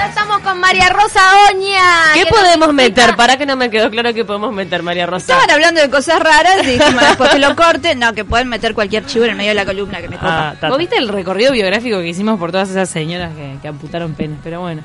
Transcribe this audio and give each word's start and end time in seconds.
Ya 0.00 0.06
estamos 0.06 0.38
con 0.38 0.58
María 0.58 0.88
Rosa 0.88 1.20
Oña. 1.50 2.14
¿Qué 2.14 2.24
podemos 2.24 2.72
meter? 2.72 3.16
Para 3.16 3.36
que 3.36 3.44
no 3.44 3.54
me 3.54 3.68
quedó 3.68 3.90
claro 3.90 4.14
que 4.14 4.24
podemos 4.24 4.50
meter, 4.50 4.82
María 4.82 5.04
Rosa. 5.04 5.34
Estaban 5.34 5.50
hablando 5.50 5.78
de 5.82 5.90
cosas 5.90 6.18
raras 6.20 6.62
y 6.62 6.68
dijimos 6.68 7.02
después 7.06 7.28
que 7.28 7.38
lo 7.38 7.54
corte. 7.54 7.94
No, 7.96 8.14
que 8.14 8.24
pueden 8.24 8.48
meter 8.48 8.72
cualquier 8.72 9.04
chivo 9.04 9.26
en 9.26 9.32
el 9.32 9.36
medio 9.36 9.50
de 9.50 9.56
la 9.56 9.66
columna 9.66 10.00
que 10.00 10.08
me 10.08 10.16
copa. 10.16 10.48
Ah, 10.48 10.54
ta, 10.58 10.70
¿Vos 10.70 10.78
viste 10.78 10.96
el 10.96 11.06
recorrido 11.06 11.52
biográfico 11.52 11.98
que 11.98 12.08
hicimos 12.08 12.38
por 12.38 12.50
todas 12.50 12.70
esas 12.70 12.88
señoras 12.88 13.34
que, 13.36 13.58
que 13.60 13.68
amputaron 13.68 14.14
penes? 14.14 14.38
Pero 14.42 14.62
bueno, 14.62 14.82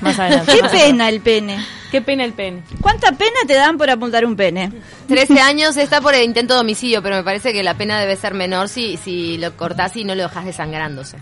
más 0.00 0.18
adelante. 0.18 0.50
Qué 0.50 0.62
más 0.62 0.70
adelante. 0.70 0.88
pena 0.88 1.08
el 1.10 1.20
pene. 1.20 1.66
Qué 1.90 2.00
pena 2.00 2.24
el 2.24 2.32
pene. 2.32 2.62
¿Cuánta 2.80 3.12
pena 3.12 3.40
te 3.46 3.52
dan 3.52 3.76
por 3.76 3.90
apuntar 3.90 4.24
un 4.24 4.34
pene? 4.34 4.72
13 5.08 5.40
años 5.42 5.76
está 5.76 6.00
por 6.00 6.14
el 6.14 6.24
intento 6.24 6.54
de 6.54 6.60
homicidio, 6.60 7.02
pero 7.02 7.16
me 7.16 7.22
parece 7.22 7.52
que 7.52 7.62
la 7.62 7.74
pena 7.74 8.00
debe 8.00 8.16
ser 8.16 8.32
menor 8.32 8.70
si, 8.70 8.96
si 8.96 9.36
lo 9.36 9.54
cortás 9.58 9.94
y 9.96 10.04
no 10.04 10.14
lo 10.14 10.22
dejas 10.22 10.46
desangrándose. 10.46 11.18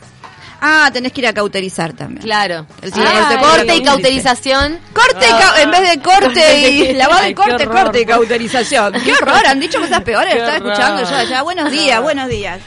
Ah, 0.65 0.89
tenés 0.93 1.13
que 1.13 1.21
ir 1.23 1.27
a 1.27 1.33
cauterizar 1.33 1.93
también. 1.93 2.23
Claro. 2.23 2.67
El 2.81 2.93
Sí, 2.93 3.01
corte, 3.41 3.77
y 3.77 3.83
cauterización. 3.83 4.79
Corte 4.95 5.27
y 5.29 5.33
cau- 5.33 5.59
en 5.61 5.71
vez 5.73 5.91
de 5.91 6.01
corte 6.01 6.71
y 6.71 6.93
lavado 6.95 7.29
y 7.29 7.35
corte, 7.35 7.67
horror. 7.67 7.83
corte 7.83 8.01
y 8.03 8.07
cauterización. 8.07 8.93
Qué 8.93 9.13
horror, 9.13 9.45
han 9.45 9.59
dicho 9.59 9.81
cosas 9.81 10.03
peores, 10.03 10.35
estaba 10.35 10.57
escuchando 10.57 11.03
yo 11.03 11.17
allá. 11.17 11.43
Buenos 11.43 11.71
días, 11.73 12.01
buenos 12.01 12.29
días. 12.29 12.61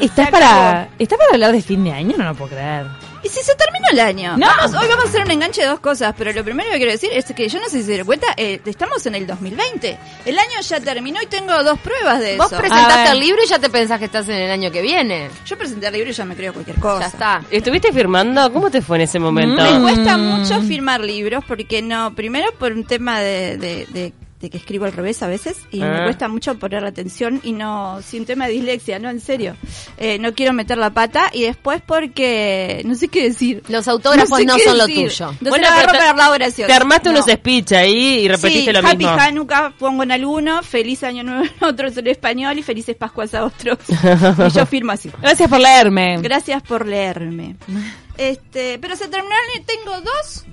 ¿Estás 0.00 0.26
Se 0.26 0.30
para. 0.32 0.88
¿Estás 0.98 1.18
para 1.18 1.30
hablar 1.32 1.50
de 1.52 1.62
fin 1.62 1.82
de 1.82 1.92
año? 1.92 2.14
No 2.16 2.24
lo 2.26 2.34
puedo 2.36 2.50
creer. 2.52 2.86
¿Y 3.24 3.28
si 3.28 3.40
se 3.42 3.54
terminó 3.54 3.86
el 3.92 4.00
año? 4.00 4.36
No. 4.36 4.46
Vamos- 4.46 4.74
hoy 4.82 4.88
vamos 4.88 5.04
a 5.04 5.08
hacer 5.08 5.22
un 5.24 5.30
enganche 5.30 5.62
de 5.62 5.68
dos 5.68 5.80
cosas, 5.80 6.14
pero 6.18 6.32
lo 6.32 6.42
primero 6.42 6.70
que 6.70 6.76
quiero 6.76 6.90
decir 6.92 7.10
es 7.12 7.24
que 7.26 7.48
yo 7.48 7.58
no 7.60 7.66
sé 7.66 7.78
si 7.78 7.82
se 7.82 7.88
dieron 7.88 8.06
cuenta, 8.06 8.26
eh, 8.36 8.60
estamos 8.66 9.04
en 9.06 9.14
el 9.14 9.26
2020. 9.26 9.98
El 10.24 10.38
año 10.38 10.60
ya 10.60 10.80
terminó 10.80 11.22
y 11.22 11.26
tengo 11.26 11.62
dos 11.62 11.78
pruebas 11.78 12.18
de 12.20 12.36
Vos 12.36 12.46
eso. 12.46 12.56
A 12.56 12.58
presentaste 12.58 13.10
el 13.12 13.20
libro 13.20 13.40
y 13.44 13.46
ya 13.48 13.58
te 13.58 13.70
pensás 13.70 13.98
que 13.98 14.06
estás 14.06 14.28
en 14.28 14.36
el 14.40 14.50
año 14.50 14.70
que 14.72 14.82
viene. 14.82 15.30
Yo 15.46 15.56
presenté 15.56 15.86
el 15.86 15.92
libro 15.92 16.10
y 16.10 16.12
ya 16.12 16.24
me 16.24 16.34
creo 16.34 16.52
cualquier 16.52 16.78
cosa. 16.80 17.00
Ya 17.00 17.06
está. 17.06 17.42
¿Estuviste 17.50 17.92
firmando? 17.92 18.52
¿Cómo 18.52 18.70
te 18.70 18.82
fue 18.82 18.96
en 18.96 19.02
ese 19.02 19.18
momento? 19.18 19.62
Me 19.62 19.78
Mm. 19.78 19.82
cuesta 19.82 20.16
mucho 20.18 20.60
firmar 20.62 21.00
libros 21.00 21.44
porque 21.46 21.80
no, 21.82 22.14
primero 22.14 22.50
por 22.58 22.72
un 22.72 22.84
tema 22.84 23.20
de, 23.20 23.56
de- 23.56 23.86
de- 23.90 24.12
de 24.42 24.50
que 24.50 24.58
escribo 24.58 24.84
al 24.84 24.92
revés 24.92 25.22
a 25.22 25.26
veces 25.28 25.56
y 25.70 25.78
me 25.80 25.86
Ah. 25.86 26.04
cuesta 26.04 26.28
mucho 26.28 26.58
poner 26.58 26.82
la 26.82 26.88
atención 26.88 27.40
y 27.44 27.52
no, 27.52 28.00
sin 28.02 28.26
tema 28.26 28.46
de 28.48 28.52
dislexia, 28.54 28.98
no, 28.98 29.08
en 29.08 29.20
serio. 29.20 29.56
Eh, 29.96 30.18
no 30.18 30.34
quiero 30.34 30.52
meter 30.52 30.76
la 30.78 30.90
pata 30.90 31.30
y 31.32 31.42
después 31.44 31.80
porque 31.86 32.82
no 32.84 32.94
sé 32.96 33.08
qué 33.08 33.22
decir. 33.22 33.62
Los 33.68 33.86
autógrafos 33.88 34.38
sé 34.38 34.44
no 34.44 34.58
son 34.58 34.76
lo 34.78 34.86
decir. 34.86 35.08
tuyo. 35.08 35.28
Entonces 35.30 35.48
Bueno, 35.50 35.66
agarro 35.68 35.92
te- 35.92 35.98
para 35.98 36.12
la 36.14 36.30
oración. 36.30 36.66
Te 36.66 36.72
armaste 36.74 37.08
No. 37.08 37.14
unos 37.20 37.26
speech 37.32 37.72
ahí 37.72 38.20
y 38.24 38.28
repetiste 38.28 38.64
sí, 38.66 38.72
lo 38.72 38.78
Happy 38.86 38.96
mismo. 38.98 39.12
Hanukkah 39.12 39.72
pongo 39.78 40.02
en 40.02 40.12
alguno, 40.12 40.62
feliz 40.62 41.02
año 41.04 41.22
nuevo 41.22 41.44
en 41.44 41.64
otros 41.64 41.96
en 41.96 42.08
español 42.08 42.58
y 42.58 42.62
felices 42.62 42.96
Pascuas 42.96 43.32
a 43.34 43.44
otros. 43.44 43.78
y 43.88 44.50
yo 44.52 44.66
firmo 44.66 44.92
así. 44.92 45.10
Gracias 45.22 45.48
por 45.48 45.60
leerme. 45.60 46.18
Gracias 46.20 46.62
por 46.62 46.86
leerme. 46.86 47.56
Este, 48.18 48.78
pero 48.78 48.94
se 48.94 49.08
terminó 49.08 49.34
el 49.34 49.58
año. 49.60 49.66
Tengo 49.66 50.00
dos, 50.02 50.44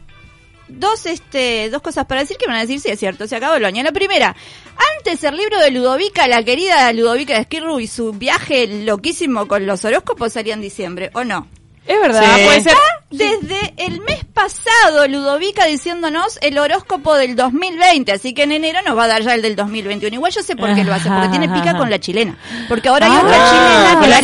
dos, 0.70 1.06
este, 1.06 1.70
dos 1.70 1.82
cosas 1.82 2.06
para 2.06 2.22
decir 2.22 2.38
que 2.38 2.48
van 2.48 2.58
a 2.58 2.62
decir 2.62 2.80
si 2.80 2.90
es 2.90 3.00
cierto. 3.00 3.28
Se 3.28 3.36
acabó 3.36 3.56
año. 3.66 3.84
La 3.84 3.92
primera, 3.92 4.36
antes 4.98 5.24
el 5.24 5.36
libro 5.36 5.60
de 5.60 5.72
Ludovica, 5.72 6.28
la 6.28 6.44
querida 6.44 6.92
Ludovica 6.94 7.34
de 7.34 7.42
Esquirru 7.42 7.80
y 7.80 7.88
su 7.88 8.14
viaje 8.14 8.84
loquísimo 8.84 9.48
con 9.48 9.66
los 9.66 9.84
horóscopos 9.86 10.34
salía 10.34 10.54
en 10.54 10.62
diciembre, 10.62 11.12
¿o 11.14 11.24
no? 11.24 11.48
Es 11.88 12.00
verdad, 12.02 12.36
Sí. 12.38 12.44
puede 12.46 12.62
ser. 12.62 12.74
Desde 13.12 13.74
el 13.78 14.02
mes 14.02 14.24
pasado, 14.26 15.08
Ludovica 15.08 15.66
diciéndonos 15.66 16.38
el 16.44 16.60
horóscopo 16.60 17.16
del 17.16 17.36
2020, 17.36 18.12
así 18.12 18.36
que 18.36 18.44
en 18.44 18.52
enero 18.52 18.80
nos 18.86 18.96
va 18.96 19.06
a 19.06 19.08
dar 19.08 19.24
ya 19.24 19.34
el 19.34 19.42
del 19.42 19.56
2021. 19.56 20.14
Igual 20.14 20.32
yo 20.32 20.44
sé 20.44 20.56
por 20.56 20.76
qué 20.76 20.84
lo 20.84 20.94
hace, 20.94 21.10
porque 21.10 21.30
tiene 21.30 21.50
pica 21.50 21.76
con 21.76 21.90
la 21.90 22.00
chilena. 22.00 22.38
Porque 22.68 22.90
ahora 22.90 23.08
hay 23.08 23.12
Ah, 23.14 23.22
otra 23.24 23.50
chilena 23.50 24.00
que 24.02 24.08
la 24.08 24.18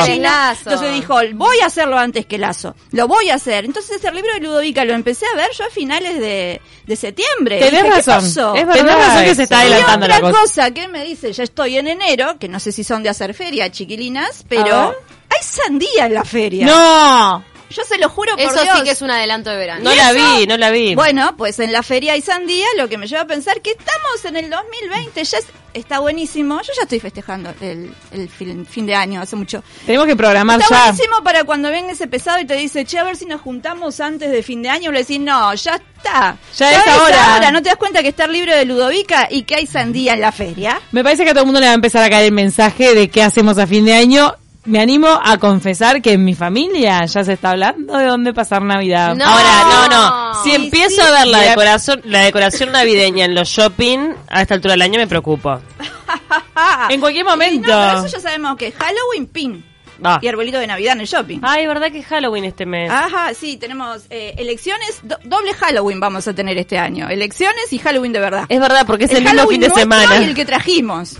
Ángel 0.00 0.22
Lazo. 0.22 0.70
Entonces 0.70 0.94
dijo, 0.94 1.16
voy 1.34 1.58
a 1.60 1.66
hacerlo 1.66 1.98
antes 1.98 2.24
que 2.26 2.38
Lazo. 2.38 2.76
Lo 2.92 3.08
voy 3.08 3.30
a 3.30 3.34
hacer. 3.34 3.64
Entonces 3.64 4.02
el 4.04 4.14
libro 4.14 4.32
de 4.34 4.40
Ludovica 4.40 4.84
lo 4.84 4.92
empecé 4.94 5.26
a 5.32 5.36
ver 5.36 5.50
yo 5.58 5.64
a 5.64 5.70
finales 5.70 6.20
de, 6.20 6.60
de 6.86 6.96
septiembre. 6.96 7.58
Tenés 7.58 7.82
Dije, 7.82 8.02
¿qué 8.04 8.10
razón. 8.12 8.56
Es 8.56 8.68
Tenés 8.68 8.94
razón 8.94 9.24
que 9.24 9.34
se 9.34 9.42
está 9.42 9.64
Y 9.64 9.66
adelantando 9.72 10.06
otra 10.06 10.20
la 10.20 10.20
cosa. 10.30 10.40
cosa 10.40 10.70
que 10.70 10.86
me 10.86 11.04
dice, 11.04 11.32
ya 11.32 11.42
estoy 11.42 11.78
en 11.78 11.88
enero, 11.88 12.36
que 12.38 12.48
no 12.48 12.60
sé 12.60 12.70
si 12.70 12.84
son 12.84 13.02
de 13.02 13.08
hacer 13.08 13.34
feria, 13.34 13.68
chiquilinas, 13.72 14.44
pero 14.48 14.94
sandía 15.42 16.06
en 16.06 16.14
la 16.14 16.24
feria. 16.24 16.66
No. 16.66 17.44
Yo 17.70 17.84
se 17.84 17.96
lo 17.96 18.10
juro 18.10 18.32
por 18.36 18.40
Eso 18.44 18.62
Dios. 18.62 18.76
sí 18.76 18.84
que 18.84 18.90
es 18.90 19.00
un 19.00 19.10
adelanto 19.10 19.48
de 19.48 19.56
verano. 19.56 19.82
No 19.84 19.94
¿Y 19.94 19.96
la 19.96 20.10
eso? 20.10 20.36
vi, 20.38 20.46
no 20.46 20.58
la 20.58 20.70
vi. 20.70 20.94
Bueno, 20.94 21.34
pues 21.38 21.58
en 21.58 21.72
la 21.72 21.82
feria 21.82 22.12
hay 22.12 22.20
sandía, 22.20 22.66
lo 22.76 22.86
que 22.86 22.98
me 22.98 23.06
lleva 23.06 23.22
a 23.22 23.26
pensar 23.26 23.62
que 23.62 23.70
estamos 23.70 24.24
en 24.26 24.36
el 24.36 24.50
2020, 24.50 25.24
ya 25.24 25.38
es- 25.38 25.46
está 25.72 26.00
buenísimo. 26.00 26.60
Yo 26.60 26.68
ya 26.76 26.82
estoy 26.82 27.00
festejando 27.00 27.54
el, 27.62 27.94
el 28.10 28.28
fin, 28.28 28.66
fin 28.66 28.84
de 28.84 28.94
año, 28.94 29.22
hace 29.22 29.36
mucho. 29.36 29.64
Tenemos 29.86 30.06
que 30.06 30.14
programar 30.16 30.60
Está 30.60 30.74
ya. 30.74 30.82
buenísimo 30.92 31.22
para 31.24 31.44
cuando 31.44 31.70
venga 31.70 31.92
ese 31.92 32.06
pesado 32.08 32.40
y 32.40 32.44
te 32.44 32.56
dice, 32.56 32.84
che, 32.84 32.98
a 32.98 33.04
ver 33.04 33.16
si 33.16 33.24
nos 33.24 33.40
juntamos 33.40 34.00
antes 34.00 34.30
de 34.30 34.42
fin 34.42 34.60
de 34.62 34.68
año. 34.68 34.92
Le 34.92 34.98
decís, 34.98 35.18
no, 35.18 35.54
ya 35.54 35.76
está. 35.76 36.36
Ya 36.58 36.72
es 36.72 36.86
ahora. 36.86 37.50
¿No 37.52 37.62
te 37.62 37.70
das 37.70 37.78
cuenta 37.78 38.02
que 38.02 38.08
está 38.08 38.26
el 38.26 38.32
libro 38.32 38.54
de 38.54 38.66
Ludovica 38.66 39.28
y 39.30 39.44
que 39.44 39.54
hay 39.54 39.66
sandía 39.66 40.12
en 40.12 40.20
la 40.20 40.30
feria? 40.32 40.78
Me 40.90 41.02
parece 41.02 41.24
que 41.24 41.30
a 41.30 41.32
todo 41.32 41.44
el 41.44 41.46
mundo 41.46 41.60
le 41.60 41.68
va 41.68 41.72
a 41.72 41.76
empezar 41.76 42.02
a 42.04 42.10
caer 42.10 42.26
el 42.26 42.32
mensaje 42.32 42.94
de 42.94 43.08
qué 43.08 43.22
hacemos 43.22 43.56
a 43.56 43.66
fin 43.66 43.86
de 43.86 43.94
año. 43.94 44.34
Me 44.64 44.80
animo 44.80 45.08
a 45.22 45.38
confesar 45.38 46.00
que 46.00 46.12
en 46.12 46.24
mi 46.24 46.34
familia 46.34 47.04
ya 47.06 47.24
se 47.24 47.32
está 47.32 47.50
hablando 47.50 47.96
de 47.98 48.04
dónde 48.06 48.32
pasar 48.32 48.62
Navidad. 48.62 49.14
No. 49.16 49.24
Ahora, 49.24 49.64
no, 49.64 49.88
no. 49.88 50.34
Si 50.44 50.50
Sí, 50.50 50.54
empiezo 50.56 50.96
sí. 50.96 51.00
a 51.00 51.10
ver 51.10 51.26
la 51.26 51.38
decoración, 51.40 52.00
la 52.04 52.20
decoración 52.20 52.70
navideña 52.72 53.24
en 53.24 53.34
los 53.34 53.48
shopping 53.48 54.12
a 54.28 54.42
esta 54.42 54.54
altura 54.54 54.72
del 54.74 54.82
año 54.82 54.98
me 55.00 55.06
preocupo. 55.06 55.60
En 56.90 57.00
cualquier 57.00 57.24
momento. 57.24 57.68
No, 57.68 57.86
pero 57.88 58.06
eso 58.06 58.16
ya 58.16 58.20
sabemos 58.22 58.56
que 58.56 58.68
es 58.68 58.74
Halloween 58.74 59.26
pin 59.26 59.64
Ah. 60.04 60.18
y 60.20 60.26
arbolito 60.26 60.58
de 60.58 60.66
Navidad 60.66 60.94
en 60.94 61.00
el 61.02 61.06
shopping. 61.06 61.38
Ay, 61.42 61.64
¿verdad 61.66 61.90
que 61.92 61.98
es 62.00 62.06
Halloween 62.06 62.44
este 62.44 62.66
mes? 62.66 62.90
Ajá, 62.90 63.32
sí, 63.34 63.56
tenemos 63.56 64.02
eh, 64.10 64.34
elecciones, 64.36 64.98
do- 65.04 65.18
doble 65.24 65.54
Halloween 65.54 66.00
vamos 66.00 66.26
a 66.26 66.34
tener 66.34 66.58
este 66.58 66.76
año. 66.76 67.08
Elecciones 67.08 67.72
y 67.72 67.78
Halloween 67.78 68.12
de 68.12 68.18
verdad. 68.20 68.44
Es 68.48 68.58
verdad, 68.60 68.84
porque 68.86 69.04
es 69.04 69.12
el, 69.12 69.22
mismo 69.22 69.30
Halloween 69.38 69.60
fin 69.62 69.70
de 69.70 69.74
semana. 69.80 70.20
Y 70.20 70.24
el 70.24 70.34
que 70.34 70.44
trajimos. 70.44 71.12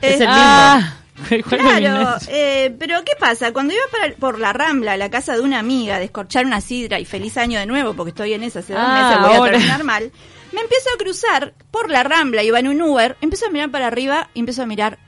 Es 0.00 0.20
Eh, 0.20 0.24
el 0.24 0.26
Ah, 0.28 0.34
¿cuál 0.74 0.82
es 0.82 0.90
mi 0.90 1.05
Claro, 1.48 2.18
eh, 2.28 2.74
pero 2.78 3.02
¿qué 3.04 3.12
pasa? 3.18 3.52
Cuando 3.52 3.72
iba 3.74 3.82
para- 3.90 4.14
por 4.16 4.38
la 4.38 4.52
Rambla, 4.52 4.92
a 4.92 4.96
la 4.96 5.10
casa 5.10 5.34
de 5.34 5.40
una 5.40 5.58
amiga, 5.58 5.96
a 5.96 5.98
descorchar 5.98 6.44
una 6.46 6.60
sidra 6.60 7.00
y 7.00 7.04
feliz 7.04 7.36
año 7.36 7.58
de 7.58 7.66
nuevo, 7.66 7.94
porque 7.94 8.10
estoy 8.10 8.34
en 8.34 8.42
esa 8.42 8.58
hace 8.60 8.74
dos 8.74 8.82
Ah, 8.84 8.92
meses, 8.92 9.22
voy 9.22 9.36
ahora. 9.36 9.50
a 9.50 9.52
terminar 9.54 9.84
mal, 9.84 10.12
me 10.52 10.60
empiezo 10.60 10.88
a 10.94 10.98
cruzar 10.98 11.54
por 11.70 11.90
la 11.90 12.02
Rambla, 12.02 12.42
iba 12.42 12.58
en 12.60 12.68
un 12.68 12.82
Uber, 12.82 13.16
empiezo 13.20 13.46
a 13.46 13.50
mirar 13.50 13.70
para 13.70 13.86
arriba 13.86 14.28
y 14.34 14.40
empiezo 14.40 14.62
a 14.62 14.66
mirar 14.66 14.98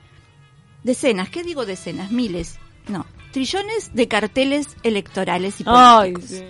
decenas, 0.82 1.28
¿qué 1.28 1.42
digo 1.42 1.66
decenas? 1.66 2.10
Miles, 2.10 2.58
no, 2.88 3.06
trillones 3.32 3.94
de 3.94 4.08
carteles 4.08 4.66
electorales 4.82 5.60
y 5.60 5.64
Ay, 5.66 6.12
políticos. 6.12 6.38
sí. 6.38 6.44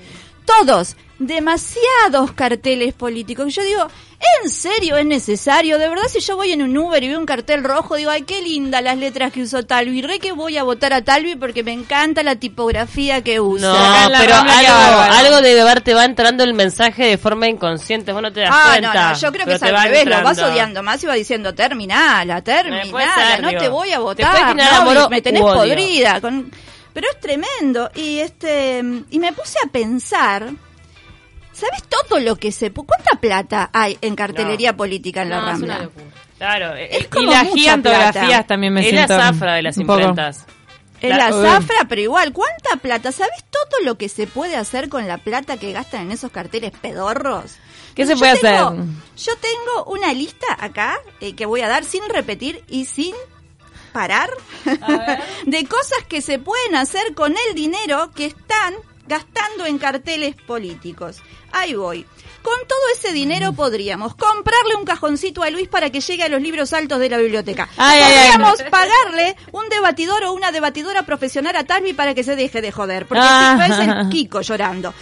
Todos, 0.49 0.97
demasiados 1.19 2.33
carteles 2.35 2.95
políticos. 2.95 3.55
Yo 3.55 3.63
digo, 3.63 3.87
¿en 4.43 4.49
serio 4.51 4.97
es 4.97 5.05
necesario? 5.05 5.79
De 5.79 5.89
verdad, 5.89 6.05
si 6.09 6.21
yo 6.21 6.37
voy 6.37 6.53
en 6.53 6.63
un 6.63 6.77
Uber 6.77 7.03
y 7.03 7.09
veo 7.09 7.19
un 7.19 7.27
cartel 7.27 7.63
rojo, 7.65 7.97
digo, 7.97 8.11
ay, 8.11 8.23
qué 8.23 8.41
linda 8.41 8.81
las 8.81 8.97
letras 8.97 9.33
que 9.33 9.43
usó 9.43 9.65
Talvi. 9.65 10.01
Re 10.01 10.19
que 10.21 10.33
voy 10.33 10.57
a 10.57 10.63
votar 10.63 10.93
a 10.93 11.03
Talvi 11.03 11.37
porque 11.37 11.63
me 11.63 11.73
encanta 11.73 12.23
la 12.23 12.37
tipografía 12.37 13.23
que 13.23 13.41
usa. 13.41 14.09
No, 14.09 14.19
pero 14.19 14.35
algo, 14.37 15.15
algo 15.19 15.41
de 15.43 15.55
verte 15.65 15.93
va 15.95 16.05
entrando 16.05 16.45
el 16.45 16.55
mensaje 16.55 17.05
de 17.07 17.19
forma 17.19 17.47
inconsciente, 17.49 18.13
vos 18.13 18.23
no 18.23 18.33
te 18.33 18.41
das 18.41 18.51
Ah, 18.53 18.79
no, 18.81 18.89
cuenta. 18.91 19.11
no, 19.13 19.19
yo 19.19 19.33
creo 19.33 19.47
que 19.47 19.53
es 19.55 19.61
te 19.61 19.69
al 19.69 19.83
revés, 19.83 20.07
lo 20.07 20.23
vas 20.23 20.39
odiando 20.39 20.83
más 20.83 21.03
y 21.03 21.07
va 21.07 21.15
diciendo, 21.15 21.55
terminala, 21.55 22.43
terminala, 22.43 23.15
ser, 23.15 23.43
no 23.43 23.49
digo, 23.49 23.61
te 23.61 23.69
voy 23.69 23.89
a 23.91 23.97
te 23.97 23.99
votar, 23.99 24.49
generar 24.49 24.73
no, 24.85 24.91
amor 24.91 25.11
me 25.11 25.21
tenés 25.21 25.43
podrida. 25.43 26.21
con- 26.21 26.51
Pero 26.99 27.13
es 27.13 27.21
tremendo. 27.21 27.91
Y 27.95 28.19
este 28.19 28.83
y 29.11 29.19
me 29.21 29.33
puse 29.33 29.57
a 29.65 29.69
pensar, 29.71 30.51
¿sabes 31.53 31.83
todo 31.89 32.19
lo 32.19 32.35
que 32.35 32.51
se... 32.51 32.73
¿Cuánta 32.73 33.21
plata 33.21 33.71
hay 33.73 33.97
en 34.01 34.17
cartelería 34.17 34.77
política 34.77 35.23
en 35.23 35.31
la 35.31 35.41
No, 35.43 35.51
es 35.53 35.59
una 35.61 35.79
Rambla? 35.79 35.85
locura. 35.85 36.05
Claro, 36.39 36.75
Es 36.75 37.03
eh, 37.05 37.09
como 37.09 37.23
y 37.23 37.27
las 37.35 37.45
mucha 37.45 37.57
gigantografías 37.57 38.27
plata. 38.27 38.47
también 38.49 38.73
me 38.73 38.81
es 38.81 38.93
la 38.93 39.07
siento. 39.07 39.25
zafra 39.25 39.55
de 39.55 39.63
las 39.63 39.77
un 39.77 39.87
poco. 39.87 39.99
imprentas. 40.01 40.45
Es 41.01 41.17
la 41.17 41.31
zafra, 41.31 41.77
pero 41.89 42.01
igual, 42.01 42.33
¿cuánta 42.33 42.75
plata? 42.83 43.13
¿Sabes 43.13 43.45
todo 43.51 43.85
lo 43.85 43.97
que 43.97 44.09
se 44.09 44.27
puede 44.27 44.57
hacer 44.57 44.89
con 44.89 45.07
la 45.07 45.19
plata 45.19 45.57
que 45.57 45.71
gastan 45.73 46.01
en 46.03 46.11
esos 46.11 46.33
carteles 46.33 46.73
pedorros? 46.73 47.59
¿Qué 47.95 48.05
se 48.07 48.15
Yo 48.15 48.19
puede 48.19 48.39
tengo- 48.39 48.69
hacer? 48.71 48.81
Yo 49.17 49.33
tengo 49.37 49.85
una 49.93 50.13
lista 50.13 50.47
acá 50.59 50.99
eh, 51.21 51.37
que 51.37 51.47
voy 51.47 51.61
a 51.61 51.69
dar 51.69 51.85
sin 51.85 52.03
repetir 52.09 52.65
y 52.69 52.87
sin 52.87 53.15
parar 53.99 54.31
de 55.47 55.65
cosas 55.67 56.05
que 56.09 56.23
se 56.23 56.39
pueden 56.39 56.77
hacer 56.77 57.15
con 57.17 57.35
el 57.49 57.55
dinero 57.57 58.13
que 58.15 58.27
están 58.27 58.75
gastando 59.09 59.67
en 59.67 59.79
carteles 59.79 60.37
políticos. 60.37 61.17
Ahí 61.51 61.75
voy. 61.75 62.07
Con 62.43 62.57
todo 62.69 62.79
ese 62.95 63.13
dinero 63.13 63.53
podríamos 63.53 64.15
comprarle 64.15 64.77
un 64.77 64.85
cajoncito 64.85 65.43
a 65.43 65.51
Luis 65.51 65.67
para 65.67 65.91
que 65.91 66.01
llegue 66.01 66.23
a 66.23 66.29
los 66.29 66.41
libros 66.41 66.73
altos 66.73 67.01
de 67.01 67.09
la 67.11 67.19
biblioteca. 67.19 67.69
Ay, 67.77 68.01
podríamos 68.03 68.63
pagarle 68.71 69.37
un 69.53 69.69
debatidor 69.69 70.23
o 70.25 70.33
una 70.33 70.53
debatidora 70.53 71.03
profesional 71.05 71.57
a 71.57 71.65
Talvi 71.65 71.93
para 71.95 72.15
que 72.15 72.23
se 72.23 72.37
deje 72.37 72.61
de 72.63 72.71
joder, 72.71 73.07
porque 73.07 73.25
Ah. 73.27 73.59
si 73.61 73.69
no 73.69 73.75
es 73.75 73.89
el 74.05 74.09
Kiko 74.11 74.41
llorando. 74.43 74.95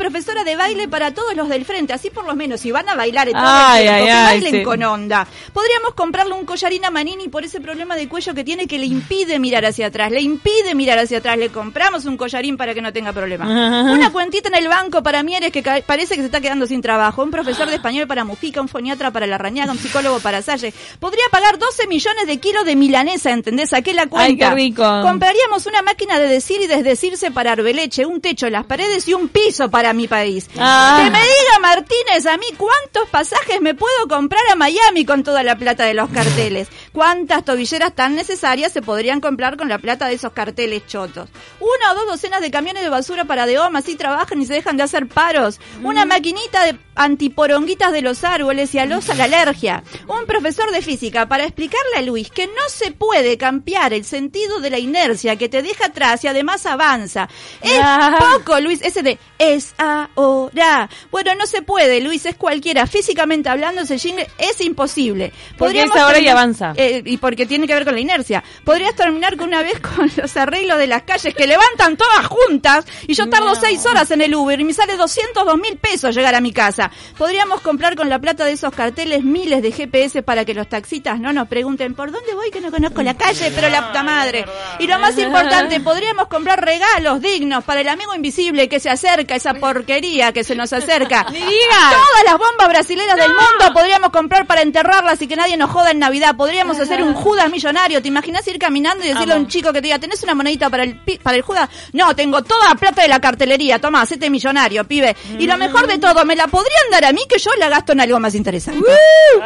Profesora 0.00 0.44
de 0.44 0.56
baile 0.56 0.88
para 0.88 1.12
todos 1.12 1.36
los 1.36 1.50
del 1.50 1.66
frente, 1.66 1.92
así 1.92 2.08
por 2.08 2.24
lo 2.24 2.34
menos, 2.34 2.62
si 2.62 2.70
van 2.70 2.88
a 2.88 2.94
bailar 2.94 3.28
en 3.28 3.34
todo 3.34 3.44
Ay, 3.44 3.86
el 3.86 3.88
tiempo, 3.88 4.00
ay, 4.00 4.06
que 4.06 4.12
ay, 4.12 4.24
bailen 4.24 4.52
sí. 4.52 4.62
con 4.62 4.82
onda. 4.82 5.26
Podríamos 5.52 5.92
comprarle 5.94 6.32
un 6.32 6.46
collarín 6.46 6.86
a 6.86 6.90
Manini 6.90 7.28
por 7.28 7.44
ese 7.44 7.60
problema 7.60 7.96
de 7.96 8.08
cuello 8.08 8.32
que 8.32 8.42
tiene 8.42 8.66
que 8.66 8.78
le 8.78 8.86
impide 8.86 9.38
mirar 9.38 9.66
hacia 9.66 9.88
atrás, 9.88 10.10
le 10.10 10.22
impide 10.22 10.74
mirar 10.74 10.98
hacia 10.98 11.18
atrás, 11.18 11.36
le 11.36 11.50
compramos 11.50 12.06
un 12.06 12.16
collarín 12.16 12.56
para 12.56 12.72
que 12.72 12.80
no 12.80 12.94
tenga 12.94 13.12
problema. 13.12 13.44
Una 13.92 14.10
cuentita 14.10 14.48
en 14.48 14.54
el 14.54 14.68
banco 14.68 15.02
para 15.02 15.22
Mieres 15.22 15.52
que 15.52 15.62
parece 15.86 16.14
que 16.14 16.22
se 16.22 16.26
está 16.26 16.40
quedando 16.40 16.66
sin 16.66 16.80
trabajo, 16.80 17.22
un 17.22 17.30
profesor 17.30 17.68
de 17.68 17.74
español 17.74 18.06
para 18.06 18.24
Mujica, 18.24 18.62
un 18.62 18.68
foniatra 18.68 19.10
para 19.10 19.26
La 19.26 19.36
Rañaga, 19.36 19.72
un 19.72 19.78
psicólogo 19.78 20.20
para 20.20 20.40
Salle. 20.40 20.72
Podría 20.98 21.24
pagar 21.30 21.58
12 21.58 21.86
millones 21.88 22.26
de 22.26 22.38
kilos 22.38 22.64
de 22.64 22.74
milanesa, 22.74 23.32
¿entendés? 23.32 23.68
Saqué 23.68 23.92
la 23.92 24.06
cuenta. 24.06 24.28
Ay, 24.30 24.36
qué 24.38 24.50
rico. 24.50 25.02
Compraríamos 25.02 25.66
una 25.66 25.82
máquina 25.82 26.18
de 26.18 26.26
decir 26.26 26.62
y 26.62 26.66
desdecirse 26.66 27.30
para 27.30 27.52
Arbeleche, 27.52 28.06
un 28.06 28.22
techo, 28.22 28.48
las 28.48 28.64
paredes 28.64 29.06
y 29.06 29.12
un 29.12 29.28
piso 29.28 29.70
para 29.70 29.89
mi 29.92 30.08
país. 30.08 30.48
Ah. 30.58 31.00
Que 31.04 31.10
me 31.10 31.18
diga 31.20 31.58
Martínez 31.60 32.26
a 32.26 32.36
mí 32.36 32.46
cuántos 32.56 33.08
pasajes 33.10 33.60
me 33.60 33.74
puedo 33.74 34.08
comprar 34.08 34.42
a 34.50 34.56
Miami 34.56 35.04
con 35.04 35.22
toda 35.22 35.42
la 35.42 35.56
plata 35.56 35.84
de 35.84 35.94
los 35.94 36.08
carteles. 36.10 36.68
Cuántas 36.92 37.44
tobilleras 37.44 37.94
tan 37.94 38.14
necesarias 38.14 38.72
se 38.72 38.82
podrían 38.82 39.20
comprar 39.20 39.56
con 39.56 39.68
la 39.68 39.78
plata 39.78 40.06
de 40.08 40.14
esos 40.14 40.32
carteles 40.32 40.86
chotos. 40.86 41.28
Una 41.60 41.92
o 41.92 41.94
dos 41.94 42.06
docenas 42.06 42.40
de 42.40 42.50
camiones 42.50 42.82
de 42.82 42.88
basura 42.88 43.24
para 43.24 43.46
de 43.46 43.58
Oma, 43.58 43.80
así 43.80 43.96
trabajan 43.96 44.40
y 44.42 44.46
se 44.46 44.54
dejan 44.54 44.76
de 44.76 44.82
hacer 44.82 45.06
paros. 45.08 45.60
Una 45.82 46.04
maquinita 46.04 46.64
de 46.64 46.78
antiporonguitas 46.94 47.92
de 47.92 48.02
los 48.02 48.24
árboles 48.24 48.74
y 48.74 48.78
alosa 48.78 49.14
la 49.14 49.24
alergia. 49.24 49.82
Un 50.08 50.26
profesor 50.26 50.70
de 50.70 50.82
física 50.82 51.26
para 51.28 51.44
explicarle 51.44 51.96
a 51.98 52.02
Luis 52.02 52.30
que 52.30 52.46
no 52.46 52.68
se 52.68 52.92
puede 52.92 53.36
cambiar 53.38 53.92
el 53.92 54.04
sentido 54.04 54.60
de 54.60 54.70
la 54.70 54.78
inercia 54.78 55.36
que 55.36 55.48
te 55.48 55.62
deja 55.62 55.86
atrás 55.86 56.24
y 56.24 56.28
además 56.28 56.66
avanza. 56.66 57.28
Es 57.60 57.80
Ah. 57.82 58.16
poco, 58.38 58.60
Luis, 58.60 58.80
ese 58.82 59.02
de 59.02 59.18
es 59.38 59.74
ahora. 59.80 60.88
Bueno, 61.10 61.34
no 61.34 61.46
se 61.46 61.62
puede, 61.62 62.00
Luis, 62.00 62.26
es 62.26 62.36
cualquiera. 62.36 62.86
Físicamente 62.86 63.48
hablando, 63.48 63.82
ese 63.82 63.98
jingle 63.98 64.26
es 64.38 64.60
imposible. 64.60 65.32
Porque 65.58 65.82
es 65.82 65.96
ahora 65.96 66.18
y 66.20 66.28
avanza. 66.28 66.72
eh, 66.76 67.02
y 67.04 67.16
porque 67.16 67.46
tiene 67.46 67.66
que 67.66 67.74
ver 67.74 67.84
con 67.84 67.94
la 67.94 68.00
inercia. 68.00 68.42
Podrías 68.64 68.94
terminar 68.94 69.36
con 69.36 69.48
una 69.48 69.62
vez 69.62 69.80
con 69.80 70.10
los 70.16 70.36
arreglos 70.36 70.78
de 70.78 70.86
las 70.86 71.02
calles 71.02 71.34
que 71.34 71.46
levantan 71.46 71.96
todas 71.96 72.26
juntas 72.26 72.84
y 73.06 73.14
yo 73.14 73.28
tardo 73.28 73.54
seis 73.54 73.84
horas 73.86 74.10
en 74.10 74.20
el 74.20 74.34
Uber 74.34 74.58
y 74.60 74.64
me 74.64 74.74
sale 74.74 74.96
202 74.96 75.56
mil 75.58 75.76
pesos 75.78 76.14
llegar 76.14 76.34
a 76.34 76.40
mi 76.40 76.52
casa. 76.52 76.90
Podríamos 77.16 77.60
comprar 77.60 77.96
con 77.96 78.08
la 78.08 78.18
plata 78.18 78.44
de 78.44 78.52
esos 78.52 78.72
carteles 78.74 79.24
miles 79.24 79.62
de 79.62 79.72
GPS 79.72 80.22
para 80.22 80.44
que 80.44 80.54
los 80.54 80.68
taxistas 80.68 81.18
no 81.20 81.32
nos 81.32 81.48
pregunten 81.48 81.94
por 81.94 82.10
dónde 82.12 82.34
voy 82.34 82.50
que 82.50 82.60
no 82.60 82.70
conozco 82.70 83.02
la 83.02 83.16
calle, 83.16 83.50
pero 83.54 83.68
la 83.68 83.88
puta 83.88 84.02
madre. 84.02 84.44
Y 84.78 84.86
lo 84.86 84.98
más 84.98 85.16
importante, 85.18 85.80
podríamos 85.80 86.28
comprar 86.28 86.64
regalos 86.64 87.20
dignos 87.20 87.64
para 87.64 87.80
el 87.80 87.88
amigo 87.88 88.14
invisible 88.14 88.68
que 88.68 88.80
se 88.80 88.90
acerca, 88.90 89.34
esa 89.34 89.54
porquería 89.60 90.32
que 90.32 90.42
se 90.44 90.54
nos 90.54 90.72
acerca. 90.72 91.26
¡Ni 91.32 91.38
digas! 91.38 91.90
Todas 91.90 92.24
las 92.24 92.38
bombas 92.38 92.68
brasileras 92.68 93.16
del 93.16 93.28
mundo 93.28 93.72
podríamos 93.72 94.10
comprar 94.10 94.46
para 94.46 94.62
enterrarlas 94.62 95.20
y 95.22 95.26
que 95.28 95.36
nadie 95.36 95.56
nos 95.56 95.70
joda 95.70 95.90
en 95.90 95.98
Navidad. 95.98 96.34
Podríamos 96.36 96.78
hacer 96.80 97.02
un 97.02 97.14
Judas 97.14 97.50
millonario. 97.50 98.02
¿Te 98.02 98.08
imaginas 98.08 98.46
ir 98.48 98.58
caminando 98.58 99.04
y 99.04 99.08
decirle 99.08 99.34
a 99.34 99.36
un 99.36 99.46
chico 99.48 99.68
que 99.72 99.80
te 99.80 99.86
diga, 99.88 99.98
¿tenés 99.98 100.22
una 100.22 100.34
monedita 100.34 100.68
para 100.70 100.82
el, 100.84 100.96
pi- 101.00 101.18
para 101.18 101.36
el 101.36 101.42
Judas? 101.42 101.68
No, 101.92 102.14
tengo 102.16 102.42
toda 102.42 102.68
la 102.70 102.74
plata 102.74 103.02
de 103.02 103.08
la 103.08 103.20
cartelería. 103.20 103.78
Toma, 103.78 104.00
hacete 104.02 104.30
millonario, 104.30 104.84
pibe. 104.84 105.14
Y 105.38 105.46
lo 105.46 105.56
mejor 105.56 105.86
de 105.86 105.98
todo, 105.98 106.24
¿me 106.24 106.34
la 106.36 106.46
podrían 106.46 106.90
dar 106.90 107.04
a 107.04 107.12
mí 107.12 107.22
que 107.28 107.38
yo 107.38 107.50
la 107.58 107.68
gasto 107.68 107.92
en 107.92 108.00
algo 108.00 108.18
más 108.18 108.34
interesante? 108.34 108.80
¡Bravo! 108.80 109.44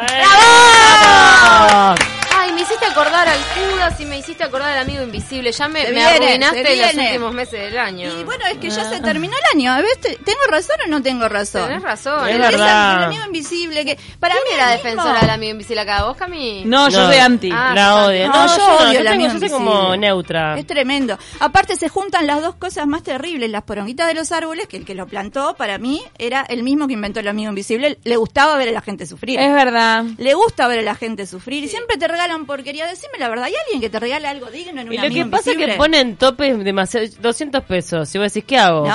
Ay, 1.97 2.14
me 2.55 2.61
hiciste 2.61 2.85
acordar 2.85 3.27
al 3.27 3.37
Judas 3.53 3.99
y 3.99 4.05
me 4.05 4.17
hiciste 4.17 4.43
acordar 4.43 4.71
al 4.73 4.79
amigo 4.79 5.03
invisible. 5.03 5.51
Ya 5.51 5.67
me, 5.67 5.83
me 5.83 5.91
viene, 5.91 6.05
arruinaste 6.05 6.75
los 6.77 6.93
últimos 6.95 7.33
meses 7.33 7.59
del 7.59 7.77
año. 7.77 8.09
Y 8.19 8.23
bueno, 8.23 8.45
es 8.47 8.57
que 8.57 8.69
ya 8.69 8.89
se 8.89 8.99
terminó 9.01 9.33
el 9.35 9.57
año. 9.57 9.75
¿ves? 9.83 9.99
Te- 10.01 10.15
¿Tengo 10.17 10.39
razón 10.49 10.75
o 10.85 10.89
no 10.89 11.01
tengo 11.01 11.27
razón? 11.29 11.67
Tenés 11.67 11.83
razón. 11.83 12.27
Es 12.27 12.35
El- 12.35 12.41
verdad. 12.41 12.97
El 12.97 13.03
amigo 13.05 13.23
invisible 13.25 13.85
que... 13.85 13.97
Para 14.19 14.33
¿Quién 14.35 14.43
mí 14.47 14.53
era 14.55 14.69
defensora 14.71 15.21
del 15.21 15.29
amigo 15.29 15.51
invisible 15.51 15.81
acá? 15.81 16.05
¿Vos, 16.05 16.17
Cami? 16.17 16.63
No, 16.65 16.89
yo 16.89 17.05
soy 17.05 17.17
anti. 17.17 17.49
Ah, 17.53 17.73
la 17.75 18.05
odio. 18.05 18.27
No, 18.27 18.33
No, 18.47 18.57
yo 18.57 18.65
odio 18.77 18.93
yo 18.93 18.99
el 18.99 19.05
tengo- 19.05 19.09
amigo 19.13 19.33
yo 19.33 19.39
soy 19.39 19.49
como 19.49 19.71
invisible. 19.71 19.97
neutra. 19.97 20.57
Es 20.57 20.67
tremendo. 20.67 21.17
Aparte 21.39 21.75
se 21.75 21.89
juntan 21.89 22.25
las 22.27 22.41
dos 22.41 22.55
cosas 22.55 22.87
más 22.87 23.03
terribles, 23.03 23.49
las 23.49 23.63
poronguitas 23.63 24.07
de 24.07 24.13
los 24.13 24.31
árboles, 24.31 24.67
que 24.67 24.77
el 24.77 24.85
que 24.85 24.95
lo 24.95 25.07
plantó 25.07 25.55
para 25.55 25.77
mí 25.77 26.01
era 26.17 26.45
el 26.47 26.63
mismo 26.63 26.87
que 26.87 26.93
inventó 26.93 27.19
el 27.19 27.27
amigo 27.27 27.49
invisible. 27.49 27.99
Le 28.03 28.15
gustaba 28.17 28.55
ver 28.57 28.69
a 28.69 28.71
la 28.71 28.81
gente 28.81 29.05
sufrir. 29.05 29.39
Es 29.39 29.53
verdad. 29.53 30.03
Le 30.17 30.33
gusta 30.33 30.67
ver 30.67 30.79
a 30.79 30.83
la 30.83 30.95
gente 30.95 31.25
sufrir 31.27 31.63
y 31.63 31.67
siempre 31.67 31.97
te 31.97 32.07
regalan 32.07 32.44
porquería. 32.45 32.87
Decime 32.87 33.17
la 33.19 33.29
verdad, 33.29 33.45
¿hay 33.45 33.53
alguien 33.65 33.81
que 33.81 33.89
te 33.89 33.99
regale 33.99 34.27
algo 34.27 34.49
digno 34.51 34.81
en 34.81 34.87
un 34.87 34.93
Y 34.93 34.97
lo 34.97 35.09
que 35.09 35.25
pasa 35.25 35.51
es 35.51 35.57
que 35.57 35.67
ponen 35.73 36.15
topes 36.15 36.63
demasiado 36.63 37.05
200 37.19 37.63
pesos. 37.63 38.09
Si 38.09 38.17
vos 38.17 38.33
decís, 38.33 38.47
¿qué 38.47 38.57
hago? 38.57 38.85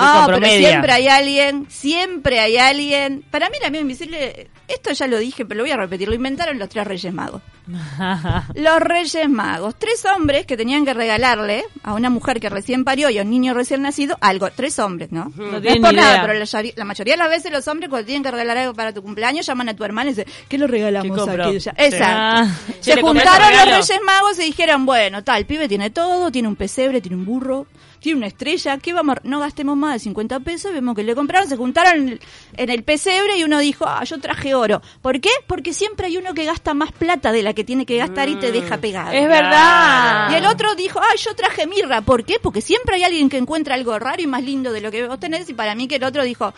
Siempre 0.68 0.92
hay 0.92 1.08
alguien, 1.08 1.66
siempre 1.68 2.40
hay 2.40 2.56
alguien. 2.56 3.24
Para 3.30 3.48
mí 3.50 3.56
el 3.60 3.66
amigo 3.66 3.82
invisible, 3.82 4.48
esto 4.68 4.92
ya 4.92 5.06
lo 5.06 5.18
dije, 5.18 5.44
pero 5.44 5.58
lo 5.58 5.64
voy 5.64 5.72
a 5.72 5.76
repetir, 5.76 6.08
lo 6.08 6.14
inventaron 6.14 6.58
los 6.58 6.68
tres 6.68 6.86
Reyes 6.86 7.12
Magos. 7.12 7.42
Los 8.54 8.80
Reyes 8.80 9.28
Magos, 9.28 9.74
tres 9.78 10.04
hombres 10.04 10.46
que 10.46 10.56
tenían 10.56 10.84
que 10.84 10.94
regalarle 10.94 11.64
a 11.82 11.94
una 11.94 12.10
mujer 12.10 12.40
que 12.40 12.48
recién 12.48 12.84
parió 12.84 13.10
y 13.10 13.18
a 13.18 13.22
un 13.22 13.30
niño 13.30 13.54
recién 13.54 13.82
nacido 13.82 14.16
algo, 14.20 14.50
tres 14.50 14.78
hombres, 14.78 15.12
¿no? 15.12 15.32
No, 15.36 15.58
es 15.58 15.78
por 15.78 15.94
nada, 15.94 16.22
pero 16.26 16.34
la, 16.76 16.84
mayoría 16.84 17.14
de 17.14 17.18
las 17.18 17.30
veces 17.30 17.52
los 17.52 17.66
hombres 17.68 17.88
cuando 17.90 18.06
tienen 18.06 18.22
que 18.22 18.30
regalar 18.30 18.58
algo 18.58 18.74
para 18.74 18.92
tu 18.92 19.02
cumpleaños 19.02 19.46
llaman 19.46 19.68
a 19.68 19.74
tu 19.74 19.84
hermana 19.84 20.10
y 20.10 20.14
dicen, 20.14 20.32
¿qué 20.48 20.58
le 20.58 20.66
regalamos 20.66 21.10
¿Qué 21.10 21.16
compro? 21.16 21.44
a 21.44 21.46
aquella? 21.48 21.72
Sí. 21.72 21.84
Esa. 21.84 22.40
Ah. 22.40 22.56
Se 22.80 22.96
¿le 22.96 23.02
compré 23.02 23.24
juntaron 23.24 23.56
los? 23.56 23.88
Reyes 23.88 24.00
Magos 24.04 24.38
y 24.38 24.42
dijeron, 24.42 24.86
bueno, 24.86 25.24
tal, 25.24 25.38
el 25.38 25.46
pibe 25.46 25.68
tiene 25.68 25.90
todo, 25.90 26.30
tiene 26.30 26.48
un 26.48 26.56
pesebre, 26.56 27.00
tiene 27.00 27.16
un 27.16 27.24
burro, 27.24 27.66
tiene 28.00 28.16
una 28.18 28.26
estrella, 28.26 28.78
¿qué 28.78 28.92
vamos? 28.92 29.16
a- 29.16 29.20
No 29.24 29.38
gastemos 29.40 29.76
más 29.76 29.92
de 29.92 29.98
50 30.00 30.40
pesos, 30.40 30.72
vemos 30.72 30.96
que 30.96 31.02
le 31.02 31.14
compraron, 31.14 31.48
se 31.48 31.56
juntaron 31.56 31.94
en 32.02 32.08
el, 32.08 32.20
en 32.56 32.70
el 32.70 32.82
pesebre 32.82 33.36
y 33.36 33.44
uno 33.44 33.58
dijo, 33.58 33.84
ah, 33.86 34.02
yo 34.04 34.18
traje 34.18 34.54
oro. 34.54 34.80
¿Por 35.02 35.20
qué? 35.20 35.28
Porque 35.46 35.72
siempre 35.72 36.06
hay 36.06 36.16
uno 36.16 36.32
que 36.34 36.44
gasta 36.46 36.72
más 36.74 36.92
plata 36.92 37.30
de 37.30 37.42
la 37.42 37.52
que 37.52 37.62
tiene 37.62 37.84
que 37.86 37.98
gastar 37.98 38.28
y 38.28 38.36
te 38.36 38.50
deja 38.52 38.78
pegado. 38.78 39.12
Es 39.12 39.28
verdad. 39.28 40.30
Y 40.30 40.34
el 40.34 40.46
otro 40.46 40.74
dijo, 40.74 40.98
ah, 41.00 41.14
yo 41.16 41.34
traje 41.34 41.66
mirra. 41.66 42.00
¿Por 42.00 42.24
qué? 42.24 42.36
Porque 42.42 42.60
siempre 42.60 42.96
hay 42.96 43.04
alguien 43.04 43.28
que 43.28 43.36
encuentra 43.36 43.74
algo 43.74 43.98
raro 43.98 44.20
y 44.22 44.26
más 44.26 44.42
lindo 44.42 44.72
de 44.72 44.80
lo 44.80 44.90
que 44.90 45.06
vos 45.06 45.20
tenés. 45.20 45.48
Y 45.50 45.54
para 45.54 45.74
mí 45.74 45.86
que 45.86 45.96
el 45.96 46.04
otro 46.04 46.24
dijo, 46.24 46.52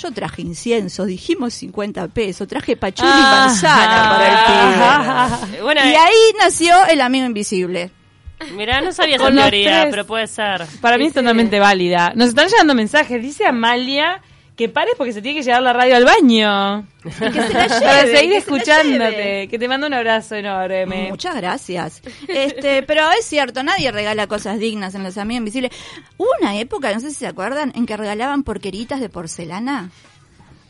yo 0.00 0.10
traje 0.10 0.40
incienso, 0.40 1.04
dijimos 1.04 1.52
50 1.52 2.08
pesos, 2.08 2.48
traje 2.48 2.76
pachuli 2.78 3.10
y 3.10 3.12
Ah. 3.14 3.44
manzana 3.46 4.08
para 4.10 4.28
el 4.28 4.46
pibe. 4.46 4.84
Ah. 4.84 5.38
Bueno, 5.62 5.80
Y 5.84 5.88
eh, 5.90 5.96
ahí 5.98 6.32
nació 6.38 6.74
el 6.86 7.00
amigo 7.02 7.26
invisible. 7.26 7.90
Mirá, 8.54 8.80
no 8.80 8.92
sabía 8.92 9.16
esa 9.16 9.30
teoría, 9.30 9.80
tres. 9.82 9.86
pero 9.90 10.06
puede 10.06 10.26
ser. 10.26 10.62
Para 10.80 10.98
mí 10.98 11.06
es 11.06 11.12
totalmente 11.14 11.58
válida. 11.60 12.12
Nos 12.14 12.28
están 12.30 12.48
llegando 12.48 12.74
mensajes. 12.74 13.22
Dice 13.22 13.46
Amalia 13.46 14.20
que 14.56 14.68
pares 14.68 14.94
porque 14.98 15.14
se 15.14 15.22
tiene 15.22 15.38
que 15.40 15.44
llevar 15.44 15.62
la 15.62 15.72
radio 15.72 15.96
al 15.96 16.04
baño. 16.04 16.86
que 17.02 17.10
se 17.10 17.30
la 17.30 17.30
Para 17.80 18.02
seguir 18.02 18.12
que 18.12 18.16
se 18.18 18.28
la 18.28 18.36
escuchándote. 18.36 19.48
Que 19.48 19.58
te 19.58 19.66
mando 19.66 19.86
un 19.86 19.94
abrazo 19.94 20.34
enorme. 20.34 21.08
Muchas 21.08 21.34
gracias. 21.36 22.02
Este, 22.28 22.82
pero 22.82 23.10
es 23.18 23.24
cierto, 23.24 23.62
nadie 23.62 23.90
regala 23.90 24.26
cosas 24.26 24.58
dignas 24.58 24.94
en 24.94 25.04
los 25.04 25.16
amigos 25.16 25.38
invisibles. 25.38 25.72
Hubo 26.18 26.28
una 26.40 26.56
época, 26.58 26.92
no 26.92 27.00
sé 27.00 27.08
si 27.08 27.16
se 27.16 27.26
acuerdan, 27.26 27.72
en 27.74 27.86
que 27.86 27.96
regalaban 27.96 28.42
porqueritas 28.42 29.00
de 29.00 29.08
porcelana. 29.08 29.90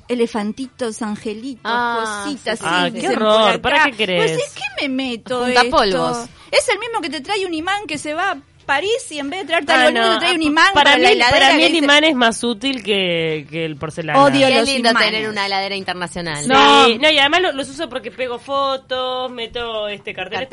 Elefantitos, 0.09 1.01
angelitos, 1.01 1.63
Ah, 1.65 2.23
cositas. 2.25 2.59
sí. 2.59 2.65
Ah, 2.69 2.89
qué 2.93 3.09
horror. 3.09 3.61
¿para 3.61 3.85
qué 3.87 3.93
querés? 3.93 4.33
Pues, 4.33 4.53
¿qué 4.55 4.83
me 4.83 4.89
meto 4.95 5.45
Juntapolvos. 5.45 6.19
esto? 6.19 6.31
Es 6.53 6.69
el 6.69 6.79
mismo 6.79 7.01
que 7.01 7.11
te 7.11 7.21
trae 7.21 7.45
un 7.47 7.55
imán 7.55 7.87
que 7.89 7.99
se 7.99 8.15
va 8.15 8.31
a 8.33 8.37
París 8.65 9.11
y 9.11 9.19
en 9.19 9.29
vez 9.29 9.41
de 9.41 9.47
traerte 9.47 9.73
Ah, 9.73 9.81
algo 9.87 9.89
lindo 9.91 10.07
no, 10.07 10.13
te 10.15 10.19
trae 10.21 10.35
un 10.37 10.43
imán 10.43 10.67
para, 10.73 10.85
para, 10.93 10.97
mí, 10.99 11.03
la 11.03 11.11
heladera. 11.11 11.31
para 11.47 11.57
mí 11.57 11.63
el 11.65 11.73
dice- 11.73 11.85
imán 11.85 12.05
es 12.05 12.15
más 12.15 12.45
útil 12.45 12.85
que, 12.85 13.45
que 13.51 13.65
el 13.65 13.77
porcelana. 13.77 14.23
Odio 14.23 14.47
Qué 14.47 14.55
los 14.55 14.67
lindo 14.69 14.91
imanes. 14.91 15.11
tener 15.11 15.29
una 15.29 15.47
heladera 15.47 15.75
internacional. 15.75 16.47
No. 16.47 16.87
Sí, 16.87 16.99
no, 16.99 17.11
y 17.11 17.19
además 17.19 17.41
lo- 17.43 17.53
los 17.53 17.69
uso 17.69 17.89
porque 17.89 18.13
pego 18.13 18.39
fotos, 18.39 19.33
meto 19.33 19.89
este 19.89 20.15
cartel, 20.15 20.47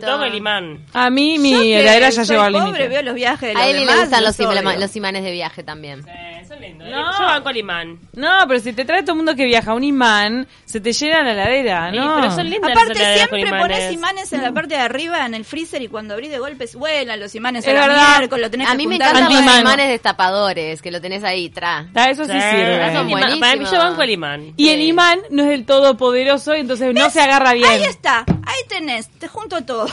tomo 0.00 0.24
el 0.24 0.34
imán. 0.34 0.86
A 0.94 1.10
mí 1.10 1.38
mi 1.38 1.50
Yo 1.50 1.78
heladera 1.80 2.08
ya 2.08 2.22
llegó 2.22 2.42
al 2.42 2.52
pobre, 2.54 2.66
límite. 2.66 2.88
veo 2.88 3.02
los 3.02 3.14
viajes 3.14 3.48
de 3.48 3.54
los 3.54 3.62
A 3.62 3.66
le 3.66 3.72
demás, 3.80 4.00
gustan 4.00 4.24
los 4.24 4.38
los, 4.78 4.96
imanes 4.96 5.22
de 5.24 5.30
viaje 5.32 5.62
también. 5.62 6.08
Eh, 6.08 6.39
No. 6.74 7.18
Yo 7.18 7.24
banco 7.24 7.48
el 7.50 7.56
imán. 7.56 7.98
No, 8.14 8.30
pero 8.46 8.60
si 8.60 8.72
te 8.72 8.84
trae 8.84 9.02
todo 9.02 9.12
el 9.12 9.16
mundo 9.18 9.34
que 9.34 9.44
viaja 9.46 9.74
un 9.74 9.84
imán, 9.84 10.46
se 10.64 10.80
te 10.80 10.92
llena 10.92 11.22
la 11.22 11.32
heladera, 11.32 11.90
Sí, 11.90 11.96
¿no? 11.96 12.14
pero 12.16 12.30
son 12.34 12.48
lindas 12.50 12.70
Aparte 12.72 12.94
las 13.00 13.14
siempre 13.16 13.40
imanes. 13.40 13.60
pones 13.62 13.92
imanes 13.92 14.32
en 14.32 14.42
la 14.42 14.52
parte 14.52 14.74
de 14.74 14.80
arriba 14.80 15.24
en 15.26 15.34
el 15.34 15.44
freezer 15.44 15.82
y 15.82 15.88
cuando 15.88 16.14
abrís 16.14 16.30
de 16.30 16.38
golpes 16.38 16.74
vuelan 16.74 17.18
los 17.20 17.34
imanes 17.34 17.66
Es 17.66 17.70
a 17.76 17.86
verdad. 17.86 18.18
miércoles, 18.18 18.42
lo 18.44 18.50
tenés 18.50 18.68
A 18.68 18.72
que 18.72 18.76
mí 18.76 18.86
me 18.86 18.96
encantan 18.96 19.24
los 19.24 19.32
imanes 19.60 19.88
destapadores, 19.88 20.82
que 20.82 20.90
lo 20.90 21.00
tenés 21.00 21.24
ahí, 21.24 21.48
tra. 21.50 21.88
Ah, 21.94 22.10
eso 22.10 22.24
sí, 22.24 22.32
Sí, 22.32 22.38
sirve. 22.40 22.92
son 22.92 23.10
el 23.10 23.40
Para 23.40 23.56
mí 23.56 23.64
yo 23.64 23.78
banco 23.78 24.02
el 24.02 24.10
imán. 24.10 24.52
Y 24.56 24.68
el 24.68 24.80
imán 24.82 25.20
no 25.30 25.42
es 25.44 25.48
del 25.48 25.64
todo 25.66 25.96
poderoso, 25.96 26.54
entonces 26.54 26.94
no 26.94 27.10
se 27.10 27.20
agarra 27.20 27.52
bien. 27.54 27.68
Ahí 27.70 27.82
está, 27.84 28.24
ahí 28.46 28.60
tenés, 28.68 29.08
te 29.18 29.28
junto 29.28 29.62
todo. 29.64 29.86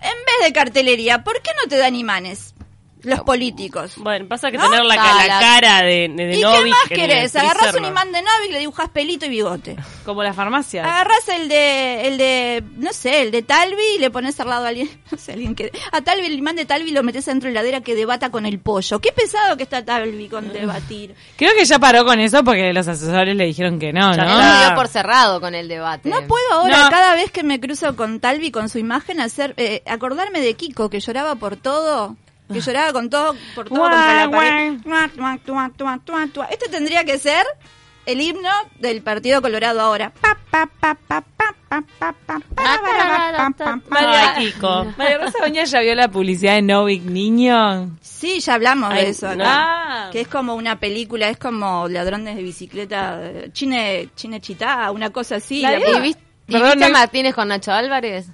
En 0.00 0.14
vez 0.26 0.46
de 0.46 0.52
cartelería, 0.52 1.24
¿por 1.24 1.42
qué 1.42 1.50
no 1.62 1.68
te 1.68 1.76
dan 1.76 1.94
imanes? 1.96 2.54
Los 3.02 3.20
políticos. 3.20 3.92
Bueno, 3.96 4.26
pasa 4.28 4.50
que 4.50 4.58
¿No? 4.58 4.68
tener 4.68 4.84
la, 4.84 4.96
la 4.96 5.26
la- 5.26 5.40
cara 5.40 5.82
de, 5.82 6.08
de, 6.08 6.26
de 6.26 6.32
¿Y 6.34 6.36
qué 6.36 6.42
Novik 6.42 6.70
más 6.70 6.90
en 6.90 7.00
el 7.00 7.06
querés? 7.06 7.36
Agarrás 7.36 7.74
un 7.74 7.84
imán 7.84 8.10
de 8.12 8.20
Novik, 8.22 8.52
le 8.52 8.58
dibujás 8.60 8.88
pelito 8.90 9.26
y 9.26 9.28
bigote. 9.28 9.76
Como 10.04 10.22
la 10.22 10.32
farmacia. 10.32 10.84
Agarrás 10.84 11.28
el 11.28 11.48
de, 11.48 12.08
el 12.08 12.18
de, 12.18 12.64
no 12.76 12.92
sé, 12.92 13.22
el 13.22 13.30
de 13.30 13.42
Talvi 13.42 13.82
y 13.96 13.98
le 13.98 14.10
pones 14.10 14.38
al 14.40 14.48
lado 14.48 14.64
a 14.64 14.68
alguien, 14.68 14.90
no 15.10 15.18
sé, 15.18 15.32
alguien 15.34 15.54
que, 15.54 15.70
a 15.92 16.00
Talvi, 16.00 16.26
el 16.26 16.32
imán 16.34 16.56
de 16.56 16.64
Talvi 16.66 16.90
lo 16.90 17.02
metes 17.02 17.26
dentro 17.26 17.48
de 17.48 17.54
la 17.54 17.60
heladera 17.60 17.80
que 17.82 17.94
debata 17.94 18.30
con 18.30 18.46
el 18.46 18.58
pollo. 18.58 19.00
Qué 19.00 19.12
pesado 19.12 19.56
que 19.56 19.62
está 19.62 19.84
Talvi 19.84 20.28
con 20.28 20.52
debatir. 20.52 21.14
Creo 21.36 21.54
que 21.54 21.64
ya 21.64 21.78
paró 21.78 22.04
con 22.04 22.18
eso 22.20 22.42
porque 22.44 22.72
los 22.72 22.88
asesores 22.88 23.36
le 23.36 23.44
dijeron 23.44 23.78
que 23.78 23.92
no, 23.92 24.14
Ya 24.14 24.24
¿no? 24.24 24.38
Lo 24.38 24.66
dio 24.66 24.74
por 24.74 24.88
cerrado 24.88 25.40
con 25.40 25.54
el 25.54 25.68
debate. 25.68 26.08
No 26.08 26.20
puedo 26.26 26.52
ahora, 26.52 26.84
No. 26.84 26.90
cada 26.90 27.14
vez 27.14 27.30
que 27.30 27.42
me 27.42 27.60
cruzo 27.60 27.94
con 27.96 28.20
Talvi 28.20 28.50
con 28.50 28.68
su 28.68 28.78
imagen, 28.78 29.20
hacer, 29.20 29.54
eh, 29.56 29.82
acordarme 29.86 30.40
de 30.40 30.54
Kiko, 30.54 30.90
que 30.90 31.00
lloraba 31.00 31.36
por 31.36 31.56
todo. 31.56 32.16
Ah. 32.48 32.52
que 32.54 32.60
lloraba 32.60 32.92
con 32.92 33.10
todo, 33.10 33.36
por 33.54 33.68
todo 33.68 33.80
contra 33.80 34.26
la 34.26 34.30
pared. 34.30 34.78
Este 36.50 36.68
tendría 36.68 37.04
que 37.04 37.18
ser 37.18 37.44
el 38.06 38.20
himno 38.22 38.48
del 38.78 39.02
Partido 39.02 39.42
Colorado 39.42 39.80
ahora. 39.80 40.12
María 43.90 44.34
Kiko. 44.38 44.86
María 44.96 45.18
Rosa 45.18 45.38
Doña 45.42 45.64
ya 45.64 45.80
vio 45.80 45.94
la 45.94 46.08
publicidad 46.10 46.54
de 46.54 46.62
No 46.62 46.86
Big 46.86 47.04
Niño. 47.04 47.98
Sí, 48.00 48.40
ya 48.40 48.54
hablamos 48.54 48.94
de 48.94 49.10
eso 49.10 49.28
acá. 49.28 49.44
Ah. 49.46 50.10
Que 50.10 50.22
es 50.22 50.28
como 50.28 50.54
una 50.54 50.80
película, 50.80 51.28
es 51.28 51.36
como 51.36 51.86
Ladrones 51.88 52.36
de 52.36 52.42
Bicicleta, 52.42 53.20
Chine, 53.52 54.08
Chine 54.16 54.40
Chitá, 54.40 54.90
una 54.90 55.10
cosa 55.10 55.36
así. 55.36 55.62
¿Y, 55.62 56.00
viste, 56.00 56.90
Martínez 56.90 57.34
con 57.34 57.48
Nacho 57.48 57.72
Álvarez? 57.72 58.28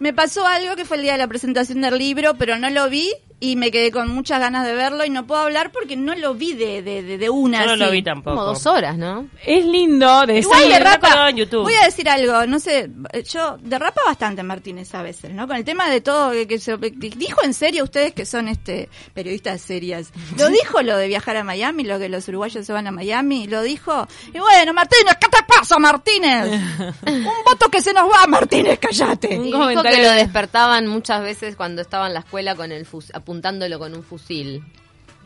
Me 0.00 0.12
pasó 0.12 0.44
algo 0.44 0.74
que 0.74 0.84
fue 0.84 0.96
el 0.96 1.04
día 1.04 1.12
de 1.12 1.18
la 1.18 1.28
presentación 1.28 1.80
del 1.80 1.96
libro, 1.96 2.34
pero 2.34 2.58
no 2.58 2.68
lo 2.70 2.90
vi 2.90 3.12
y 3.44 3.56
me 3.56 3.72
quedé 3.72 3.90
con 3.90 4.08
muchas 4.08 4.38
ganas 4.38 4.64
de 4.64 4.72
verlo 4.72 5.04
y 5.04 5.10
no 5.10 5.26
puedo 5.26 5.40
hablar 5.42 5.72
porque 5.72 5.96
no 5.96 6.14
lo 6.14 6.34
vi 6.34 6.52
de, 6.52 6.80
de, 6.80 7.02
de, 7.02 7.18
de 7.18 7.28
una. 7.28 7.64
Yo 7.66 7.76
no 7.76 7.76
lo 7.86 7.90
vi 7.90 8.00
tampoco. 8.02 8.36
Como 8.36 8.46
dos 8.46 8.64
horas, 8.66 8.96
¿no? 8.96 9.26
Es 9.44 9.64
lindo 9.64 10.24
de 10.26 10.38
Igual 10.38 10.68
de 10.68 10.78
rapa, 10.78 11.28
en 11.28 11.36
YouTube. 11.38 11.62
voy 11.64 11.74
a 11.74 11.84
decir 11.86 12.08
algo, 12.08 12.46
no 12.46 12.60
sé, 12.60 12.88
yo 13.28 13.58
derrapa 13.60 14.00
bastante 14.06 14.44
Martínez 14.44 14.94
a 14.94 15.02
veces, 15.02 15.32
¿no? 15.32 15.48
Con 15.48 15.56
el 15.56 15.64
tema 15.64 15.90
de 15.90 16.00
todo, 16.00 16.30
que, 16.30 16.46
que 16.46 16.60
se- 16.60 16.76
dijo 16.76 17.42
en 17.42 17.52
serio 17.52 17.82
ustedes 17.82 18.12
que 18.14 18.24
son 18.26 18.46
este 18.46 18.88
periodistas 19.12 19.60
serias, 19.60 20.12
lo 20.38 20.46
dijo 20.62 20.80
lo 20.82 20.96
de 20.96 21.08
viajar 21.08 21.36
a 21.36 21.42
Miami, 21.42 21.82
lo 21.82 21.98
que 21.98 22.08
los 22.08 22.28
uruguayos 22.28 22.64
se 22.64 22.72
van 22.72 22.86
a 22.86 22.92
Miami, 22.92 23.48
lo 23.48 23.62
dijo, 23.62 24.06
y 24.32 24.38
bueno, 24.38 24.72
Martínez, 24.72 25.16
¿qué 25.20 25.26
te 25.28 25.38
pasa, 25.48 25.78
Martínez? 25.80 26.46
Un 27.06 27.24
voto 27.44 27.68
que 27.70 27.80
se 27.80 27.92
nos 27.92 28.04
va, 28.08 28.24
Martínez, 28.28 28.78
cállate. 28.78 29.36
Un 29.36 29.42
dijo 29.44 29.58
comentario 29.58 29.90
que 29.98 30.02
lo 30.04 30.10
de- 30.10 30.16
despertaban 30.18 30.86
muchas 30.86 31.22
veces 31.22 31.56
cuando 31.56 31.82
estaba 31.82 32.06
en 32.06 32.14
la 32.14 32.20
escuela 32.20 32.54
con 32.54 32.70
el 32.70 32.86
fus- 32.86 33.10
apuntándolo 33.32 33.78
con 33.78 33.94
un 33.94 34.02
fusil. 34.02 34.62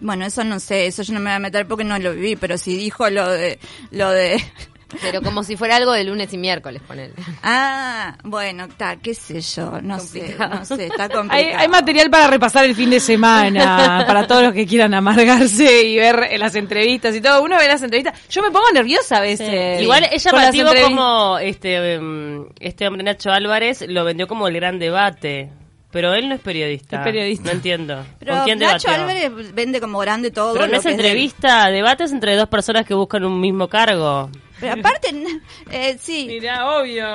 Bueno, 0.01 0.27
eso 0.27 0.45
no 0.45 0.61
sé, 0.61 0.87
eso 0.87 1.03
yo 1.03 1.13
no 1.15 1.21
me 1.21 1.31
voy 1.31 1.37
a 1.37 1.41
meter 1.41 1.67
porque 1.67 1.83
no 1.83 1.99
lo 1.99 2.13
viví, 2.15 2.37
pero 2.37 2.57
si 2.57 2.77
dijo 2.77 3.11
lo 3.11 3.29
de, 3.29 3.59
lo 3.91 4.11
de, 4.11 4.41
Pero 5.03 5.21
como 5.21 5.43
si 5.43 5.57
fuera 5.57 5.77
algo 5.77 5.91
de 5.93 6.05
lunes 6.05 6.33
y 6.33 6.39
miércoles, 6.39 6.81
ponele. 6.87 7.15
ah, 7.43 8.17
bueno, 8.23 8.67
está, 8.67 8.97
qué 8.97 9.15
sé 9.15 9.41
yo, 9.41 9.81
no 9.83 9.99
sé, 9.99 10.37
no 10.39 10.65
sé, 10.65 10.87
está 10.87 11.05
Hay, 11.05 11.11
complicado. 11.11 11.59
hay 11.59 11.69
material 11.69 12.11
para 12.11 12.29
repasar 12.29 12.65
el 12.67 12.77
fin 12.77 12.91
de 12.91 13.01
semana, 13.01 14.05
para 14.07 14.27
todos 14.29 14.45
los 14.45 14.53
que 14.53 14.67
quieran 14.67 14.95
amargarse 14.95 15.83
y 15.83 15.97
ver 15.97 16.29
eh, 16.31 16.39
las 16.39 16.55
entrevistas 16.55 17.17
y 17.17 17.21
todo. 17.21 17.43
Uno 17.43 17.57
ve 17.57 17.67
las 17.67 17.83
entrevistas. 17.83 18.29
Yo 18.29 18.43
me 18.43 18.53
pongo 18.53 18.71
nerviosa 18.73 19.17
a 19.17 19.21
veces. 19.23 19.83
Igual 19.83 20.09
con 20.09 20.19
llamativo 20.19 20.69
entrevistas. 20.69 20.85
como 20.85 21.39
este, 21.39 21.95
em, 21.95 22.47
este 22.61 22.87
hombre 22.87 23.03
Nacho 23.03 23.31
Álvarez 23.31 23.85
lo 23.89 24.05
vendió 24.05 24.29
como 24.29 24.47
el 24.47 24.55
gran 24.55 24.79
debate. 24.79 25.51
Pero 25.97 26.13
él 26.13 26.29
no 26.29 26.35
es 26.35 26.43
periodista. 26.43 26.99
Es 26.99 27.05
periodista. 27.05 27.45
No 27.45 27.51
entiendo. 27.53 28.05
Pero 28.19 28.35
¿Con 28.35 28.45
quién 28.45 28.59
Nacho 28.59 28.87
debatió? 28.87 28.91
Álvarez 28.91 29.55
vende 29.55 29.81
como 29.81 29.99
grande 29.99 30.31
todo. 30.31 30.53
Pero 30.53 30.67
no 30.67 30.73
lo 30.73 30.77
es 30.77 30.83
que 30.83 30.91
de 30.91 30.95
él. 30.95 31.01
entrevista, 31.01 31.71
debates 31.71 32.13
entre 32.13 32.37
dos 32.37 32.51
personas 32.51 32.85
que 32.85 32.93
buscan 32.93 33.25
un 33.25 33.41
mismo 33.41 33.67
cargo. 33.69 34.29
Pero 34.61 34.75
aparte, 34.75 35.09
eh, 35.71 35.97
sí. 35.99 36.27
Mirá, 36.29 36.71
obvio. 36.71 37.07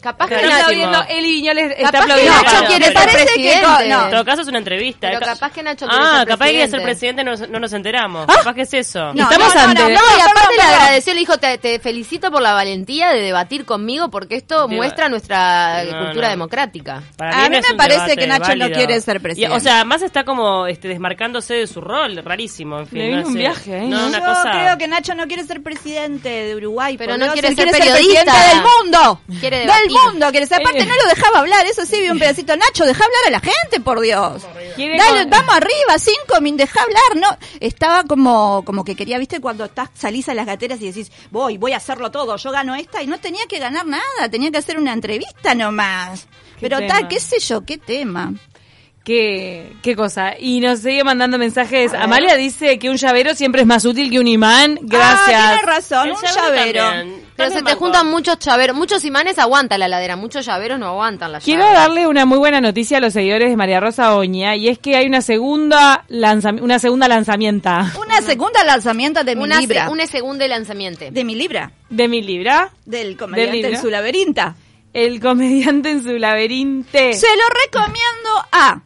Capaz 0.00 0.26
que 0.28 0.34
Está 0.36 0.56
aplaudiendo, 0.56 1.04
Eli 1.08 1.32
Viñoles 1.32 1.70
está 1.76 1.82
Capaz 1.92 2.06
que 2.06 2.12
aplaudiendo. 2.12 2.42
Nacho 2.42 2.66
quiere 2.66 2.84
ser 2.86 2.94
parece 2.94 3.18
que 3.18 3.24
presidente. 3.24 3.88
no. 3.88 4.04
En 4.04 4.10
todo 4.10 4.24
caso 4.24 4.42
es 4.42 4.48
una 4.48 4.58
entrevista. 4.58 5.08
Pero 5.08 5.20
Ca- 5.20 5.26
capaz 5.34 5.52
que 5.52 5.62
Nacho 5.62 5.86
quiere 5.86 6.04
Ah, 6.04 6.18
ser 6.20 6.28
capaz 6.28 6.44
que 6.46 6.50
quiere 6.52 6.68
ser 6.70 6.82
presidente. 6.82 7.24
no, 7.24 7.34
no 7.36 7.60
nos 7.60 7.72
enteramos. 7.72 8.26
Capaz 8.26 8.54
que 8.54 8.62
es 8.62 8.74
eso. 8.74 9.12
No, 9.14 9.22
Estamos 9.22 9.54
no, 9.54 9.60
no, 9.62 9.68
ante- 9.68 9.82
no, 9.82 9.88
No, 9.88 9.94
no, 9.94 10.16
y 10.16 10.20
aparte 10.20 10.40
perdón, 10.40 10.56
le 10.56 10.62
agradeció, 10.62 11.14
le 11.14 11.20
dijo, 11.20 11.38
te, 11.38 11.58
te 11.58 11.78
felicito 11.78 12.30
por 12.30 12.42
la 12.42 12.52
valentía 12.54 13.10
de 13.10 13.20
debatir 13.20 13.64
conmigo 13.64 14.10
porque 14.10 14.36
esto 14.36 14.68
muestra 14.68 15.08
nuestra 15.08 15.84
No, 15.84 15.98
cultura 16.06 16.26
no. 16.28 16.30
democrática. 16.30 17.02
Para 17.16 17.44
A 17.44 17.48
mí 17.48 17.56
me 17.60 17.76
parece 17.76 18.16
que 18.16 18.26
Nacho 18.26 18.54
no 18.56 18.70
quiere 18.70 19.00
ser 19.00 19.16
Y, 19.16 19.20
presidente. 19.20 19.54
o 19.56 19.60
sea, 19.60 19.84
más 19.84 20.02
está 20.02 20.24
como 20.24 20.66
este, 20.66 20.88
desmarcándose 20.88 21.54
de 21.54 21.66
su 21.66 21.80
rol, 21.80 22.16
rarísimo. 22.24 22.78
En 22.80 22.86
fin, 22.86 22.98
Le 23.00 23.10
no 23.10 23.16
vino 23.18 23.28
un 23.28 23.34
viaje, 23.34 23.76
¿eh? 23.78 23.86
No, 23.86 24.10
Yo 24.10 24.18
creo 24.50 24.78
que 24.78 24.88
Nacho 24.88 25.14
no 25.14 25.26
quiere 25.26 25.44
ser 25.44 25.62
presidente 25.62 26.28
de 26.28 26.56
Uruguay. 26.56 26.96
Pero 26.96 27.16
no 27.16 27.32
quiere 27.32 27.48
ser 27.54 27.70
periodista. 27.70 27.92
presidente 27.94 28.32
del 28.32 28.62
mundo. 28.62 29.20
Quiere. 29.40 29.66
Mundo. 29.90 30.30
Quiere 30.30 30.46
ser. 30.46 30.60
Aparte, 30.60 30.80
Eh. 30.80 30.86
no 30.86 30.94
lo 30.96 31.08
dejaba 31.08 31.38
hablar. 31.40 31.66
Eso 31.66 31.84
sí, 31.86 32.00
vi 32.00 32.08
un 32.10 32.18
pedacito. 32.18 32.56
Nacho, 32.56 32.84
deja 32.84 33.04
hablar 33.04 33.20
a 33.26 33.30
la 33.30 33.40
gente, 33.40 33.80
por 33.80 34.00
Dios. 34.00 34.42
Dale, 34.76 35.24
vamos 35.26 35.54
arriba, 35.54 35.98
cinco 35.98 36.40
min, 36.40 36.56
deja 36.56 36.82
hablar, 36.82 37.16
no. 37.16 37.36
Estaba 37.60 38.04
como, 38.04 38.62
como 38.64 38.84
que 38.84 38.94
quería, 38.96 39.18
viste, 39.18 39.40
cuando 39.40 39.64
estás, 39.64 39.90
salís 39.94 40.28
a 40.28 40.34
las 40.34 40.46
gateras 40.46 40.80
y 40.80 40.86
decís, 40.86 41.10
voy, 41.30 41.58
voy 41.58 41.72
a 41.72 41.76
hacerlo 41.78 42.10
todo, 42.10 42.36
yo 42.36 42.50
gano 42.50 42.74
esta, 42.74 43.02
y 43.02 43.06
no 43.06 43.18
tenía 43.18 43.46
que 43.48 43.58
ganar 43.58 43.86
nada, 43.86 44.28
tenía 44.30 44.50
que 44.50 44.58
hacer 44.58 44.78
una 44.78 44.92
entrevista 44.92 45.54
nomás. 45.54 46.26
Pero 46.60 46.78
tal, 46.86 47.08
qué 47.08 47.18
sé 47.20 47.38
yo, 47.40 47.64
qué 47.64 47.78
tema. 47.78 48.34
¿Qué, 49.04 49.72
qué 49.82 49.96
cosa? 49.96 50.34
Y 50.38 50.60
nos 50.60 50.80
sigue 50.80 51.02
mandando 51.04 51.38
mensajes. 51.38 51.94
Amalia 51.94 52.36
dice 52.36 52.78
que 52.78 52.90
un 52.90 52.96
llavero 52.96 53.34
siempre 53.34 53.62
es 53.62 53.66
más 53.66 53.84
útil 53.86 54.10
que 54.10 54.20
un 54.20 54.28
imán. 54.28 54.78
Ah, 54.78 54.84
Gracias. 54.84 55.46
tienes 55.48 55.62
razón, 55.66 56.08
El 56.08 56.14
un 56.14 56.22
llavero. 56.22 56.84
Pero 57.34 57.50
se 57.50 57.62
te 57.62 57.74
juntan 57.74 58.06
muchos 58.10 58.38
chaveros, 58.38 58.76
muchos 58.76 59.02
imanes 59.06 59.38
aguanta 59.38 59.78
la 59.78 59.88
ladera, 59.88 60.16
muchos 60.16 60.44
llaveros 60.44 60.78
no 60.78 60.88
aguantan 60.88 61.32
la 61.32 61.40
Quiero 61.40 61.62
llave. 61.62 61.74
darle 61.74 62.06
una 62.06 62.26
muy 62.26 62.36
buena 62.36 62.60
noticia 62.60 62.98
a 62.98 63.00
los 63.00 63.14
seguidores 63.14 63.48
de 63.48 63.56
María 63.56 63.80
Rosa 63.80 64.14
Oña 64.14 64.54
y 64.56 64.68
es 64.68 64.78
que 64.78 64.94
hay 64.96 65.06
una 65.06 65.22
segunda 65.22 66.04
lanzam- 66.10 66.60
una 66.60 66.78
segunda 66.78 67.08
lanzamienta 67.08 67.90
Una 67.98 68.20
segunda 68.20 68.62
lanzamiento 68.64 69.24
de 69.24 69.34
mi 69.36 69.44
Una, 69.44 69.58
libra. 69.58 69.86
se- 69.86 69.90
un 69.92 70.06
segundo 70.06 70.46
lanzamiento. 70.46 71.06
De 71.10 71.24
mi 71.24 71.34
libra. 71.34 71.72
de 71.88 72.08
mi 72.08 72.20
libra, 72.20 72.70
Del 72.84 73.16
comediante 73.16 73.68
en 73.68 73.80
su 73.80 73.88
laberinta. 73.88 74.54
El 74.92 75.18
comediante 75.20 75.90
en 75.92 76.02
su 76.02 76.18
laberinto. 76.18 76.90
Se 76.92 77.26
lo 77.26 77.44
recomiendo 77.64 78.48
a 78.52 78.82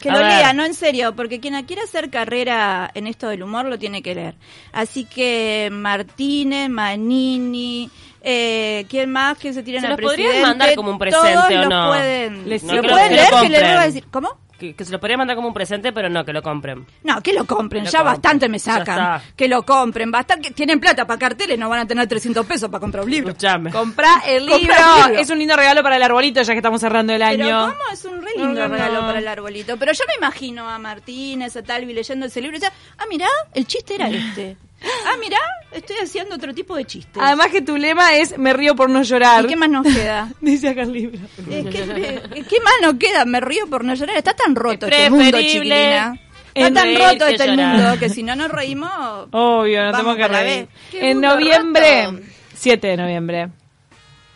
que 0.00 0.10
A 0.10 0.12
lo 0.14 0.18
ver. 0.20 0.28
lea, 0.28 0.52
no 0.54 0.64
en 0.64 0.74
serio, 0.74 1.14
porque 1.14 1.40
quien 1.40 1.62
quiera 1.66 1.82
hacer 1.82 2.08
carrera 2.10 2.90
en 2.94 3.06
esto 3.06 3.28
del 3.28 3.42
humor 3.42 3.66
lo 3.66 3.78
tiene 3.78 4.02
que 4.02 4.14
leer. 4.14 4.34
Así 4.72 5.04
que 5.04 5.68
Martínez, 5.70 6.68
Manini, 6.70 7.90
eh, 8.22 8.86
¿quién 8.88 9.10
más 9.12 9.36
que 9.38 9.52
se 9.52 9.62
tiren 9.62 9.82
¿Se 9.82 9.86
al 9.86 9.92
los 9.92 10.00
podrían 10.00 10.28
presidente? 10.30 10.48
mandar 10.48 10.74
como 10.74 10.90
un 10.90 10.98
presente 10.98 11.32
Todos 11.32 11.44
o 11.46 11.54
los 11.54 11.68
no? 11.68 11.88
pueden, 11.88 12.48
Les- 12.48 12.62
lo 12.62 12.74
no 12.74 12.80
creo 12.82 12.92
pueden 12.92 13.08
que 13.10 13.14
leer, 13.16 13.30
lo 13.32 13.40
que 13.42 13.48
les 13.50 13.60
voy 13.60 13.70
a 13.70 13.86
decir. 13.86 14.04
¿Cómo? 14.10 14.28
Que, 14.60 14.74
que 14.74 14.84
se 14.84 14.92
lo 14.92 15.00
podría 15.00 15.16
mandar 15.16 15.34
como 15.36 15.48
un 15.48 15.54
presente, 15.54 15.92
pero 15.92 16.08
no, 16.08 16.24
que 16.24 16.32
lo 16.32 16.42
compren. 16.42 16.86
No, 17.02 17.20
que 17.22 17.32
lo 17.32 17.44
compren, 17.46 17.82
Que 17.82 17.86
lo 17.88 17.92
ya 17.92 17.98
compren. 18.00 18.14
bastante 18.14 18.48
me 18.48 18.58
sacan. 18.58 19.20
Que 19.34 19.48
lo 19.48 19.64
compren, 19.64 20.10
bastante 20.10 20.50
tienen 20.52 20.78
plata 20.78 21.06
para 21.06 21.18
carteles, 21.18 21.58
no 21.58 21.68
van 21.68 21.80
a 21.80 21.86
tener 21.86 22.06
300 22.06 22.44
pesos 22.46 22.68
para 22.70 22.80
comprar 22.80 23.04
un 23.04 23.10
libro. 23.10 23.30
Escuchame. 23.30 23.70
Comprá 23.72 24.22
el 24.26 24.46
Comprá 24.48 24.58
libro. 24.58 24.74
el 24.76 25.06
libro. 25.08 25.20
Es 25.22 25.30
un 25.30 25.38
lindo 25.38 25.56
regalo 25.56 25.82
para 25.82 25.96
el 25.96 26.02
arbolito 26.02 26.42
ya 26.42 26.52
que 26.52 26.58
estamos 26.58 26.80
cerrando 26.80 27.12
el 27.14 27.20
Pero 27.20 27.42
año. 27.44 27.60
¿cómo? 27.72 27.92
Es 27.92 28.04
un 28.04 28.22
re 28.22 28.30
lindo 28.36 28.48
No, 28.60 28.68
no, 28.68 28.74
regalo 28.74 29.00
no. 29.00 29.06
para 29.06 29.18
el 29.18 29.26
arbolito. 29.28 29.76
Pero 29.78 29.92
yo 29.92 30.04
me 30.06 30.14
imagino 30.14 30.68
a 30.68 30.78
Martínez, 30.78 31.56
a 31.56 31.62
Talvi 31.62 31.92
leyendo 31.94 32.26
ese 32.26 32.40
libro 32.42 32.56
y 32.58 32.60
decía, 32.60 32.74
ah, 32.98 33.04
mirá, 33.08 33.28
el 33.54 33.66
chiste 33.66 33.94
era 33.94 34.08
este. 34.10 34.56
Ah, 35.06 35.16
mirá, 35.20 35.36
estoy 35.72 35.96
haciendo 36.02 36.34
otro 36.34 36.54
tipo 36.54 36.76
de 36.76 36.84
chiste. 36.84 37.20
Además 37.22 37.48
que 37.48 37.62
tu 37.62 37.76
lema 37.76 38.16
es 38.16 38.36
me 38.38 38.52
río 38.52 38.74
por 38.74 38.90
no 38.90 39.02
llorar. 39.02 39.44
¿Y 39.44 39.48
qué 39.48 39.56
más 39.56 39.70
nos 39.70 39.86
queda? 39.86 40.32
Dice 40.40 40.68
acá 40.68 40.82
el 40.82 40.92
libro. 40.92 41.18
Eh, 41.48 41.64
¿qué, 41.70 41.82
eh, 41.82 42.44
¿Qué 42.48 42.60
más 42.60 42.74
nos 42.82 42.94
queda? 42.94 43.24
Me 43.24 43.40
río 43.40 43.66
por 43.68 43.84
no 43.84 43.94
llorar. 43.94 44.16
Está 44.16 44.34
tan 44.34 44.54
roto 44.54 44.86
Es 44.86 44.92
este 44.92 45.10
mundo, 45.10 45.30
preferible 45.30 45.52
chiquilina. 45.52 46.20
Está 46.54 46.82
tan 46.82 46.94
roto 46.96 47.26
este 47.26 47.46
llorar. 47.46 47.76
mundo 47.76 47.98
que 47.98 48.08
si 48.08 48.22
no 48.22 48.34
nos 48.36 48.50
reímos... 48.50 49.28
Obvio, 49.30 49.84
no 49.84 49.92
tenemos 49.92 50.16
que 50.16 50.28
reír. 50.28 50.68
En 50.92 51.20
noviembre, 51.20 52.06
roto. 52.06 52.24
7 52.54 52.86
de 52.88 52.96
noviembre, 52.96 53.48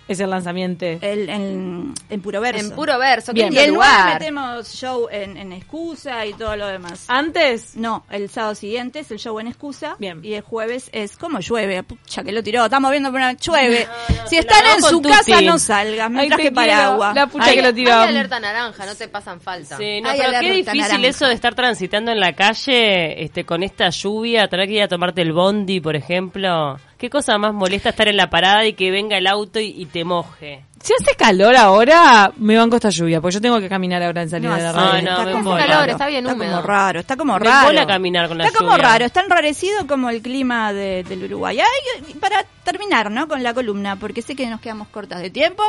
es 0.08 0.20
el 0.20 0.30
lanzamiento. 0.30 0.84
El, 0.84 1.28
en, 1.28 1.94
en 2.10 2.20
puro 2.20 2.40
verso. 2.40 2.60
En 2.64 2.70
puro 2.72 2.98
verso, 2.98 3.32
Bien. 3.32 3.52
Y 3.52 3.58
el 3.58 3.72
9 3.72 3.72
lugar. 3.74 4.18
metemos 4.20 4.68
show 4.74 5.08
en, 5.10 5.36
en 5.36 5.52
excusa 5.52 6.24
y 6.26 6.34
todo 6.34 6.56
lo 6.56 6.66
demás. 6.66 7.04
Antes, 7.08 7.76
No, 7.76 8.04
el 8.10 8.28
sábado 8.28 8.54
siguiente 8.54 9.00
es 9.00 9.10
el 9.10 9.18
show 9.18 9.38
en 9.40 9.46
excusa. 9.48 9.96
Bien. 9.98 10.20
Y 10.24 10.34
el 10.34 10.42
jueves 10.42 10.88
es 10.92 11.16
como 11.16 11.40
llueve. 11.40 11.82
Pucha, 11.82 12.22
que 12.22 12.32
lo 12.32 12.42
tiró. 12.42 12.64
Estamos 12.64 12.90
viendo 12.90 13.10
por 13.10 13.20
una 13.20 13.32
llueve. 13.32 13.86
si 14.26 14.34
la 14.36 14.40
están 14.42 14.66
en 14.76 14.82
su 14.82 15.00
Tuti. 15.00 15.08
casa, 15.08 15.40
no 15.40 15.58
salgas. 15.58 16.10
Me 16.10 16.20
Ay, 16.22 16.28
traje 16.28 16.52
paraguas. 16.52 17.14
La 17.14 17.26
pucha 17.26 17.44
Ay, 17.46 17.54
que 17.56 17.62
lo 17.62 17.68
Hay 17.68 17.74
tiró. 17.74 17.94
alerta 17.94 18.40
naranja, 18.40 18.86
no 18.86 18.94
te 18.94 19.08
pasan 19.08 19.40
falta. 19.40 19.76
Sí, 19.76 20.00
no, 20.00 20.10
Ay, 20.10 20.18
pero 20.20 20.40
qué 20.40 20.52
difícil 20.52 20.80
naranja. 20.80 21.06
eso 21.08 21.26
de 21.26 21.34
estar 21.34 21.54
transitando 21.54 22.12
en 22.12 22.20
la 22.20 22.34
calle 22.34 23.22
este, 23.22 23.44
con 23.44 23.62
esta 23.62 23.88
lluvia, 23.90 24.48
tener 24.48 24.66
que 24.68 24.74
ir 24.74 24.82
a 24.82 24.88
tomarte 24.88 25.22
el 25.22 25.32
bondi, 25.32 25.80
por 25.80 25.96
ejemplo. 25.96 26.78
Qué 27.04 27.10
¿Qué 27.10 27.10
cosa 27.10 27.36
más 27.36 27.52
molesta 27.52 27.90
estar 27.90 28.08
en 28.08 28.16
la 28.16 28.30
parada 28.30 28.64
y 28.66 28.72
que 28.72 28.90
venga 28.90 29.18
el 29.18 29.26
auto 29.26 29.60
y, 29.60 29.66
y 29.66 29.84
te 29.84 30.04
moje? 30.04 30.64
Si 30.80 30.94
hace 30.94 31.14
calor 31.16 31.54
ahora, 31.54 32.32
me 32.38 32.56
banco 32.56 32.76
esta 32.76 32.88
lluvia, 32.88 33.20
porque 33.20 33.34
yo 33.34 33.40
tengo 33.42 33.60
que 33.60 33.68
caminar 33.68 34.02
ahora 34.02 34.22
en 34.22 34.30
salida 34.30 34.48
No, 34.48 34.56
de 34.56 34.62
la 34.62 34.72
sí, 34.72 34.78
radio. 34.78 35.02
no, 35.02 35.10
está 35.10 35.24
me 35.26 35.32
como 35.32 35.38
embola. 35.50 35.56
raro, 35.58 35.70
Calor, 35.74 35.88
está 35.90 36.06
bien 36.06 36.24
está 36.24 36.34
húmedo. 36.34 36.50
como 36.52 36.66
raro, 36.66 37.00
está 37.00 37.16
como 37.18 37.32
Me 37.34 37.38
raro. 37.40 37.68
embola 37.68 37.86
caminar 37.86 38.28
con 38.28 38.38
la 38.38 38.46
Está 38.46 38.58
como 38.58 38.76
raro, 38.78 39.04
está 39.04 39.20
enrarecido 39.20 39.86
como 39.86 40.08
el 40.08 40.22
clima 40.22 40.72
de- 40.72 41.04
del 41.04 41.24
Uruguay. 41.24 41.58
Ay, 41.60 42.14
para 42.14 42.42
terminar, 42.64 43.10
¿no? 43.10 43.28
Con 43.28 43.42
la 43.42 43.52
columna, 43.52 43.96
porque 43.96 44.22
sé 44.22 44.34
que 44.34 44.46
nos 44.46 44.60
quedamos 44.62 44.88
cortas 44.88 45.20
de 45.20 45.28
tiempo. 45.28 45.62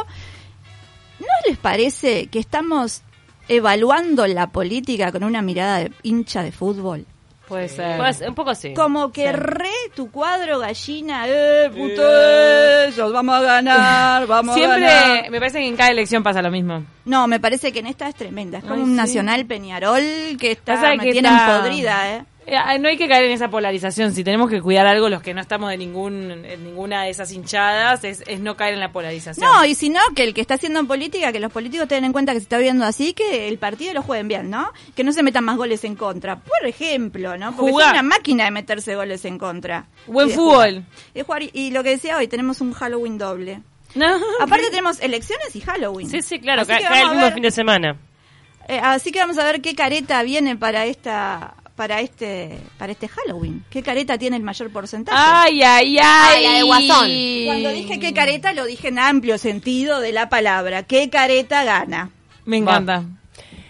¿No 1.20 1.26
les 1.50 1.58
parece 1.58 2.28
que 2.28 2.40
estamos 2.40 3.02
evaluando 3.50 4.26
la 4.28 4.48
política 4.52 5.12
con 5.12 5.24
una 5.26 5.42
mirada 5.42 5.80
de 5.80 5.92
hincha 6.04 6.44
de 6.44 6.54
fútbol? 6.54 7.06
Puede 7.48 7.70
ser. 7.70 7.98
Pues, 7.98 8.22
un 8.28 8.34
poco 8.34 8.50
así. 8.50 8.74
Como 8.74 9.12
que 9.12 9.32
re 9.32 9.70
tu 9.94 10.10
cuadro 10.12 10.60
gallina, 10.60 11.26
eh, 11.28 11.70
putos, 11.70 13.12
vamos 13.14 13.36
a 13.36 13.42
ganar, 13.42 14.28
vamos 14.28 14.56
a 14.56 14.60
ganar. 14.60 14.80
Siempre, 15.04 15.30
me 15.30 15.40
parece 15.40 15.60
que 15.60 15.68
en 15.68 15.76
cada 15.76 15.92
elección 15.92 16.24
pasa 16.24 16.42
lo 16.42 16.52
mismo. 16.52 16.84
No, 17.06 17.28
me 17.28 17.40
parece 17.40 17.72
que 17.72 17.80
en 17.80 17.88
esta 17.88 18.08
es 18.08 18.16
tremenda. 18.16 18.58
Es 18.60 18.64
como 18.64 18.76
Ay, 18.76 18.82
un 18.82 18.90
sí. 18.92 18.96
Nacional 18.96 19.46
Peñarol 19.46 20.02
que 20.40 20.52
está, 20.52 20.76
me 20.96 21.04
que 21.06 21.12
tienen 21.12 21.34
está- 21.34 21.60
podrida, 21.62 22.16
¿eh? 22.16 22.26
Eh, 22.48 22.80
No 22.80 22.88
hay 22.90 22.98
que 22.98 23.08
caer 23.08 23.26
en 23.26 23.32
esa 23.32 23.50
polarización. 23.50 24.14
Si 24.14 24.24
tenemos 24.24 24.50
que 24.50 24.62
cuidar 24.62 24.86
algo, 24.86 25.10
los 25.10 25.22
que 25.22 25.34
no 25.34 25.42
estamos 25.42 25.70
de 25.70 25.78
ningún, 25.78 26.32
en 26.46 26.64
ninguna 26.64 27.04
de 27.04 27.10
esas 27.10 27.32
hinchadas, 27.32 28.04
es, 28.04 28.24
es 28.28 28.40
no 28.40 28.56
caer 28.56 28.76
en 28.76 28.80
la 28.80 28.92
polarización. 28.92 29.50
No, 29.50 29.66
y 29.66 29.74
si 29.76 29.90
no, 29.90 30.00
que 30.16 30.24
el 30.24 30.34
que 30.34 30.42
está 30.42 30.54
haciendo 30.56 30.86
política, 30.86 31.32
que 31.32 31.40
los 31.40 31.52
políticos 31.52 31.88
tengan 31.88 32.06
en 32.06 32.14
cuenta 32.14 32.34
que 32.34 32.40
se 32.40 32.44
está 32.44 32.58
viendo 32.58 32.86
así, 32.86 33.14
que 33.14 33.48
el 33.48 33.58
partido 33.58 33.94
lo 33.94 34.02
jueguen 34.04 34.28
bien, 34.28 34.50
¿no? 34.50 34.72
Que 34.96 35.04
no 35.04 35.12
se 35.12 35.24
metan 35.24 35.44
más 35.44 35.58
goles 35.58 35.84
en 35.84 35.96
contra, 35.96 36.36
por 36.40 36.68
ejemplo, 36.68 37.38
¿no? 37.38 37.56
Porque 37.56 37.72
es 37.72 37.78
una 37.78 38.04
máquina 38.04 38.46
de 38.46 38.52
meterse 38.52 38.96
goles 38.96 39.26
en 39.26 39.38
contra. 39.40 39.86
Buen 40.06 40.30
Y 40.30 40.34
fútbol. 40.34 40.86
Y, 41.14 41.22
jugar. 41.22 41.42
y 41.52 41.72
lo 41.72 41.84
que 41.84 41.90
decía 41.90 42.18
hoy, 42.18 42.28
tenemos 42.28 42.62
un 42.62 42.74
Halloween 42.74 43.18
doble. 43.18 43.62
No. 43.96 44.08
Aparte 44.42 44.66
tenemos 44.72 45.00
elecciones 45.00 45.56
y 45.56 45.62
Halloween. 45.62 46.10
Sí, 46.10 46.22
sí, 46.22 46.40
claro, 46.42 46.66
cae 46.66 46.84
el 47.02 47.12
mismo 47.12 47.32
fin 47.32 47.44
de 47.44 47.52
semana. 47.52 47.96
eh, 48.68 48.78
así 48.84 49.10
que 49.14 49.20
vamos 49.20 49.38
a 49.38 49.46
ver 49.46 49.62
qué 49.62 49.74
careta 49.74 50.22
viene 50.24 50.58
para 50.58 50.86
esta 50.86 51.56
para 51.76 52.00
este 52.02 52.58
para 52.78 52.92
este 52.94 53.08
Halloween. 53.08 53.64
¿Qué 53.70 53.84
careta 53.84 54.18
tiene 54.18 54.38
el 54.38 54.44
mayor 54.44 54.72
porcentaje? 54.72 55.18
Ay, 55.20 55.62
ay, 55.62 55.98
ay. 56.02 56.44
La 56.44 56.52
de 56.54 56.64
Guasón. 56.64 57.10
Cuando 57.46 57.70
dije 57.70 58.00
qué 58.00 58.14
careta, 58.14 58.54
lo 58.54 58.66
dije 58.66 58.88
en 58.88 59.00
amplio 59.00 59.38
sentido 59.38 60.00
de 60.00 60.12
la 60.14 60.30
palabra. 60.30 60.84
¿Qué 60.84 61.10
careta 61.10 61.64
gana? 61.64 62.10
Me 62.46 62.58
encanta. 62.58 63.04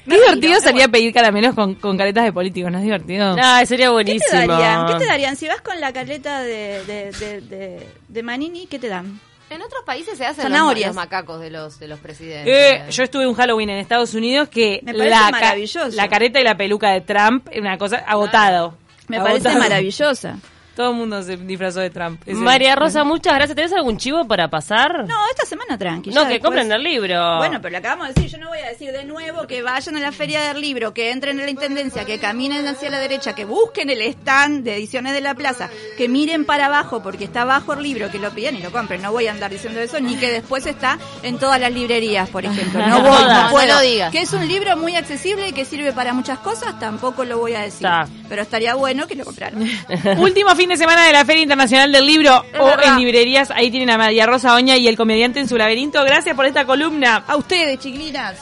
Me 0.06 0.16
Qué 0.18 0.22
divertido 0.22 0.60
sería 0.60 0.72
bueno. 0.74 0.92
pedir 0.92 1.14
caramelos 1.14 1.56
con, 1.56 1.74
con 1.76 1.98
caretas 1.98 2.26
de 2.26 2.32
políticos, 2.32 2.72
¿no 2.72 2.78
es 2.78 2.84
divertido? 2.84 3.36
Ah, 3.42 3.66
sería 3.66 3.88
¿Qué 3.88 3.92
buenísimo. 3.94 4.30
te 4.40 4.48
darían? 4.48 4.86
¿Qué 4.86 4.94
te 5.00 5.06
darían? 5.08 5.36
Si 5.36 5.48
vas 5.48 5.62
con 5.62 5.80
la 5.82 5.92
careta 5.94 6.42
de, 6.42 6.84
de, 6.86 7.12
de, 7.12 7.42
de- 7.42 7.88
de 8.08 8.24
Manini, 8.24 8.68
¿qué 8.68 8.78
te 8.78 8.88
dan? 8.88 9.20
En 9.50 9.62
otros 9.62 9.84
países 9.86 10.18
se 10.18 10.26
hacen 10.26 10.46
los, 10.46 10.52
Zanahorias. 10.54 10.88
los 10.88 10.96
macacos 10.96 11.40
de 11.40 11.52
los 11.52 11.80
de 11.80 11.88
los 11.88 12.00
presidentes. 12.00 12.52
Eh, 12.54 12.84
yo 12.92 13.04
estuve 13.04 13.28
un 13.28 13.36
Halloween 13.36 13.70
en 13.70 13.78
Estados 13.78 14.14
Unidos 14.16 14.50
que 14.50 14.80
Me 14.84 14.94
parece 14.94 15.10
la, 15.12 15.30
maravilloso. 15.32 15.96
la 15.96 16.08
careta 16.08 16.40
y 16.40 16.44
la 16.44 16.58
peluca 16.58 16.90
de 16.92 17.02
Trump, 17.02 17.48
una 17.58 17.78
cosa 17.78 17.98
agotado. 17.98 18.76
Me 19.08 19.18
parece 19.20 19.48
Agotado. 19.48 19.60
maravillosa. 19.60 20.38
Todo 20.76 20.92
el 20.92 20.96
mundo 20.98 21.22
se 21.24 21.38
disfrazó 21.38 21.80
de 21.80 21.90
Trump. 21.90 22.22
Ese- 22.26 22.36
María 22.36 22.76
Rosa, 22.76 23.04
muchas 23.04 23.34
gracias. 23.36 23.56
¿Tenés 23.56 23.72
algún 23.74 23.98
chivo 23.98 24.28
para 24.28 24.50
pasar? 24.50 25.06
No, 25.08 25.16
esta 25.30 25.46
semana 25.46 25.78
tranqui. 25.78 26.10
No, 26.10 26.24
que 26.24 26.34
después- 26.34 26.42
compren 26.42 26.72
el 26.72 26.84
libro. 26.84 27.38
Bueno, 27.38 27.60
pero 27.62 27.72
lo 27.72 27.78
acabamos 27.78 28.08
de 28.10 28.14
decir, 28.14 28.30
yo 28.32 28.38
no 28.38 28.50
voy 28.50 28.60
a 28.60 28.68
decir 28.70 28.92
de 28.92 29.06
nuevo 29.06 29.48
que 29.48 29.62
vayan 29.62 29.96
a 29.96 30.00
la 30.02 30.12
feria 30.12 30.42
del 30.42 30.60
libro, 30.62 30.94
que 30.94 31.12
entren 31.12 31.40
en 31.40 31.46
la 31.46 31.52
intendencia, 31.52 32.04
que 32.06 32.20
caminen 32.20 32.68
hacia 32.68 32.90
la 32.90 33.00
derecha, 33.00 33.34
que 33.34 33.46
busquen 33.46 33.90
el 33.90 34.02
stand 34.02 34.64
de 34.66 34.76
ediciones 34.76 35.14
de 35.14 35.22
la 35.22 35.34
plaza, 35.34 35.70
que 35.98 36.10
miren 36.10 36.46
para 36.46 36.66
abajo 36.66 37.02
porque 37.02 37.24
está 37.24 37.44
abajo 37.44 37.74
el 37.74 37.82
libro, 37.84 38.12
que 38.12 38.20
lo 38.20 38.32
pidan 38.32 38.56
y 38.58 38.62
lo 38.62 38.72
compren. 38.72 39.02
No 39.02 39.12
voy 39.14 39.28
a 39.28 39.32
andar 39.32 39.52
diciendo 39.52 39.80
eso, 39.80 40.00
ni 40.02 40.16
que 40.18 40.30
después 40.32 40.66
está 40.66 41.00
en 41.24 41.38
todas 41.40 41.60
las 41.60 41.72
librerías, 41.72 42.30
por 42.30 42.44
ejemplo. 42.46 42.80
No 42.88 43.02
voy, 43.02 43.12
No, 43.12 43.28
no, 43.28 43.44
no 43.46 43.50
puedo. 43.52 43.74
lo 43.76 43.80
digas. 43.82 44.12
Que 44.12 44.22
es 44.22 44.34
un 44.34 44.46
libro 44.48 44.76
muy 44.78 44.96
accesible 44.96 45.48
y 45.50 45.54
que 45.54 45.64
sirve 45.66 45.94
para 45.94 46.14
muchas 46.14 46.40
cosas, 46.40 46.78
tampoco 46.80 47.24
lo 47.24 47.38
voy 47.38 47.54
a 47.54 47.62
decir. 47.62 47.88
Está. 47.88 48.08
Pero 48.28 48.42
estaría 48.42 48.76
bueno 48.76 49.08
que 49.08 49.16
lo 49.16 49.24
compraran. 49.26 49.64
Último 50.20 50.56
fin 50.66 50.72
de 50.72 50.78
semana 50.78 51.06
de 51.06 51.14
la 51.14 51.24
Feria 51.26 51.44
Internacional 51.44 51.92
del 51.92 52.08
Libro 52.08 52.44
Es 52.52 52.60
o 52.60 52.66
verdad. 52.66 52.94
en 52.94 53.00
librerías. 53.06 53.52
Ahí 53.52 53.70
tienen 53.70 53.92
a 53.92 54.00
María 54.00 54.26
Rosa 54.26 54.56
Oña 54.56 54.76
y 54.78 54.88
el 54.88 54.98
comediante 54.98 55.40
en 55.40 55.48
su 55.48 55.58
laberinto. 55.58 56.04
Gracias 56.04 56.36
por 56.36 56.48
esta 56.48 56.66
columna. 56.66 57.24
A 57.28 57.36
ustedes, 57.36 57.78
chiquilinas. 57.78 58.36